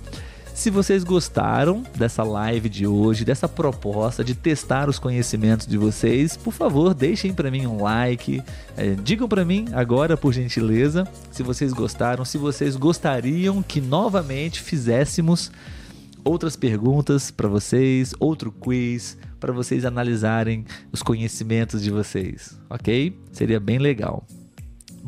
se 0.59 0.69
vocês 0.69 1.05
gostaram 1.05 1.83
dessa 1.95 2.21
live 2.21 2.67
de 2.67 2.85
hoje, 2.85 3.23
dessa 3.23 3.47
proposta 3.47 4.25
de 4.25 4.35
testar 4.35 4.89
os 4.89 4.99
conhecimentos 4.99 5.65
de 5.65 5.77
vocês, 5.77 6.35
por 6.35 6.51
favor, 6.51 6.93
deixem 6.93 7.33
para 7.33 7.49
mim 7.49 7.65
um 7.65 7.81
like. 7.81 8.43
É, 8.75 8.93
digam 8.95 9.25
para 9.25 9.45
mim 9.45 9.67
agora, 9.71 10.17
por 10.17 10.33
gentileza, 10.33 11.07
se 11.31 11.43
vocês 11.43 11.71
gostaram, 11.71 12.25
se 12.25 12.37
vocês 12.37 12.75
gostariam 12.75 13.63
que 13.63 13.79
novamente 13.79 14.59
fizéssemos 14.59 15.49
outras 16.25 16.57
perguntas 16.57 17.31
para 17.31 17.47
vocês, 17.47 18.13
outro 18.19 18.51
quiz 18.51 19.17
para 19.39 19.53
vocês 19.53 19.85
analisarem 19.85 20.65
os 20.91 21.01
conhecimentos 21.01 21.81
de 21.81 21.89
vocês, 21.89 22.59
ok? 22.69 23.17
Seria 23.31 23.61
bem 23.61 23.77
legal. 23.77 24.25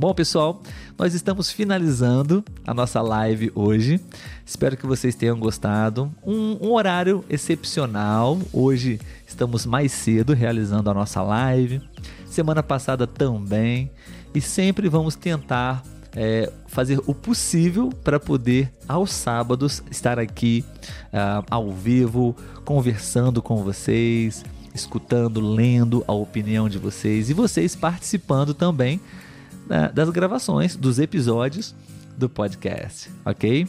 Bom, 0.01 0.15
pessoal, 0.15 0.63
nós 0.97 1.13
estamos 1.13 1.51
finalizando 1.51 2.43
a 2.65 2.73
nossa 2.73 2.99
live 3.03 3.51
hoje. 3.53 4.01
Espero 4.43 4.75
que 4.75 4.87
vocês 4.87 5.13
tenham 5.13 5.37
gostado. 5.37 6.11
Um, 6.25 6.57
um, 6.59 6.71
horário 6.71 7.23
excepcional. 7.29 8.39
Hoje 8.51 8.99
estamos 9.27 9.63
mais 9.63 9.91
cedo 9.91 10.33
realizando 10.33 10.89
a 10.89 10.93
nossa 10.95 11.21
live. 11.21 11.83
Semana 12.25 12.63
passada 12.63 13.05
também. 13.05 13.91
E 14.33 14.41
sempre 14.41 14.89
vamos 14.89 15.15
tentar 15.15 15.83
é, 16.15 16.51
fazer 16.65 16.99
o 17.05 17.13
possível 17.13 17.89
para 18.03 18.19
poder, 18.19 18.73
aos 18.87 19.11
sábados, 19.11 19.83
estar 19.91 20.17
aqui 20.17 20.65
uh, 21.13 21.45
ao 21.47 21.71
vivo, 21.71 22.35
conversando 22.65 23.39
com 23.39 23.63
vocês, 23.63 24.43
escutando, 24.73 25.39
lendo 25.39 26.03
a 26.07 26.11
opinião 26.11 26.67
de 26.67 26.79
vocês 26.79 27.29
e 27.29 27.35
vocês 27.35 27.75
participando 27.75 28.55
também 28.55 28.99
né, 29.71 29.89
das 29.93 30.09
gravações, 30.09 30.75
dos 30.75 30.99
episódios 30.99 31.73
do 32.17 32.27
podcast, 32.27 33.09
ok? 33.23 33.65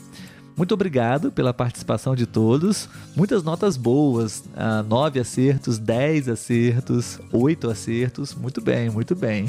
Muito 0.56 0.74
obrigado 0.74 1.30
pela 1.30 1.54
participação 1.54 2.16
de 2.16 2.26
todos. 2.26 2.88
Muitas 3.14 3.44
notas 3.44 3.76
boas, 3.76 4.40
uh, 4.40 4.82
nove 4.86 5.20
acertos, 5.20 5.78
dez 5.78 6.28
acertos, 6.28 7.20
oito 7.32 7.70
acertos. 7.70 8.34
Muito 8.34 8.60
bem, 8.60 8.90
muito 8.90 9.14
bem. 9.14 9.44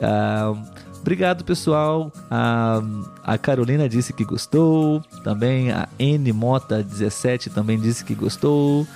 uh, 0.00 0.58
obrigado, 0.98 1.44
pessoal. 1.44 2.10
Uh, 2.16 3.08
a 3.22 3.36
Carolina 3.36 3.88
disse 3.88 4.14
que 4.14 4.24
gostou. 4.24 5.02
Também 5.22 5.70
a 5.70 5.86
N 5.98 6.32
Mota 6.32 6.82
17 6.82 7.50
também 7.50 7.78
disse 7.78 8.02
que 8.02 8.14
gostou. 8.14 8.86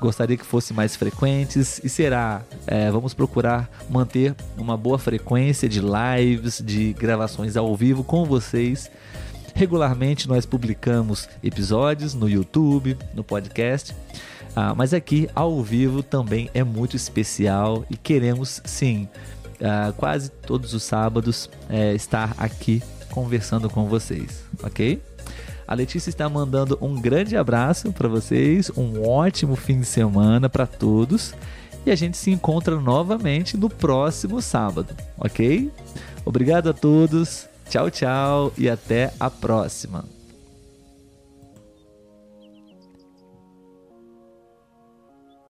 Gostaria 0.00 0.36
que 0.36 0.46
fossem 0.46 0.74
mais 0.74 0.96
frequentes 0.96 1.80
e 1.84 1.88
será. 1.88 2.42
É, 2.66 2.90
vamos 2.90 3.12
procurar 3.12 3.70
manter 3.88 4.34
uma 4.56 4.76
boa 4.76 4.98
frequência 4.98 5.68
de 5.68 5.80
lives, 5.80 6.62
de 6.64 6.92
gravações 6.94 7.56
ao 7.56 7.76
vivo 7.76 8.02
com 8.02 8.24
vocês. 8.24 8.90
Regularmente 9.54 10.26
nós 10.26 10.46
publicamos 10.46 11.28
episódios 11.42 12.14
no 12.14 12.28
YouTube, 12.28 12.96
no 13.14 13.22
podcast, 13.22 13.94
ah, 14.56 14.74
mas 14.74 14.94
aqui 14.94 15.28
ao 15.34 15.62
vivo 15.62 16.02
também 16.02 16.48
é 16.54 16.64
muito 16.64 16.96
especial 16.96 17.84
e 17.90 17.96
queremos 17.96 18.62
sim, 18.64 19.08
ah, 19.60 19.92
quase 19.96 20.30
todos 20.30 20.72
os 20.72 20.82
sábados, 20.82 21.50
é, 21.68 21.94
estar 21.94 22.34
aqui 22.38 22.82
conversando 23.10 23.68
com 23.68 23.86
vocês, 23.86 24.44
ok? 24.62 25.02
A 25.70 25.74
Letícia 25.74 26.10
está 26.10 26.28
mandando 26.28 26.76
um 26.82 27.00
grande 27.00 27.36
abraço 27.36 27.92
para 27.92 28.08
vocês, 28.08 28.72
um 28.76 29.08
ótimo 29.08 29.54
fim 29.54 29.78
de 29.78 29.86
semana 29.86 30.48
para 30.48 30.66
todos 30.66 31.32
e 31.86 31.92
a 31.92 31.94
gente 31.94 32.16
se 32.16 32.32
encontra 32.32 32.74
novamente 32.80 33.56
no 33.56 33.70
próximo 33.70 34.42
sábado, 34.42 34.92
ok? 35.16 35.70
Obrigado 36.24 36.70
a 36.70 36.72
todos, 36.72 37.46
tchau, 37.68 37.88
tchau 37.88 38.52
e 38.58 38.68
até 38.68 39.14
a 39.20 39.30
próxima. 39.30 40.04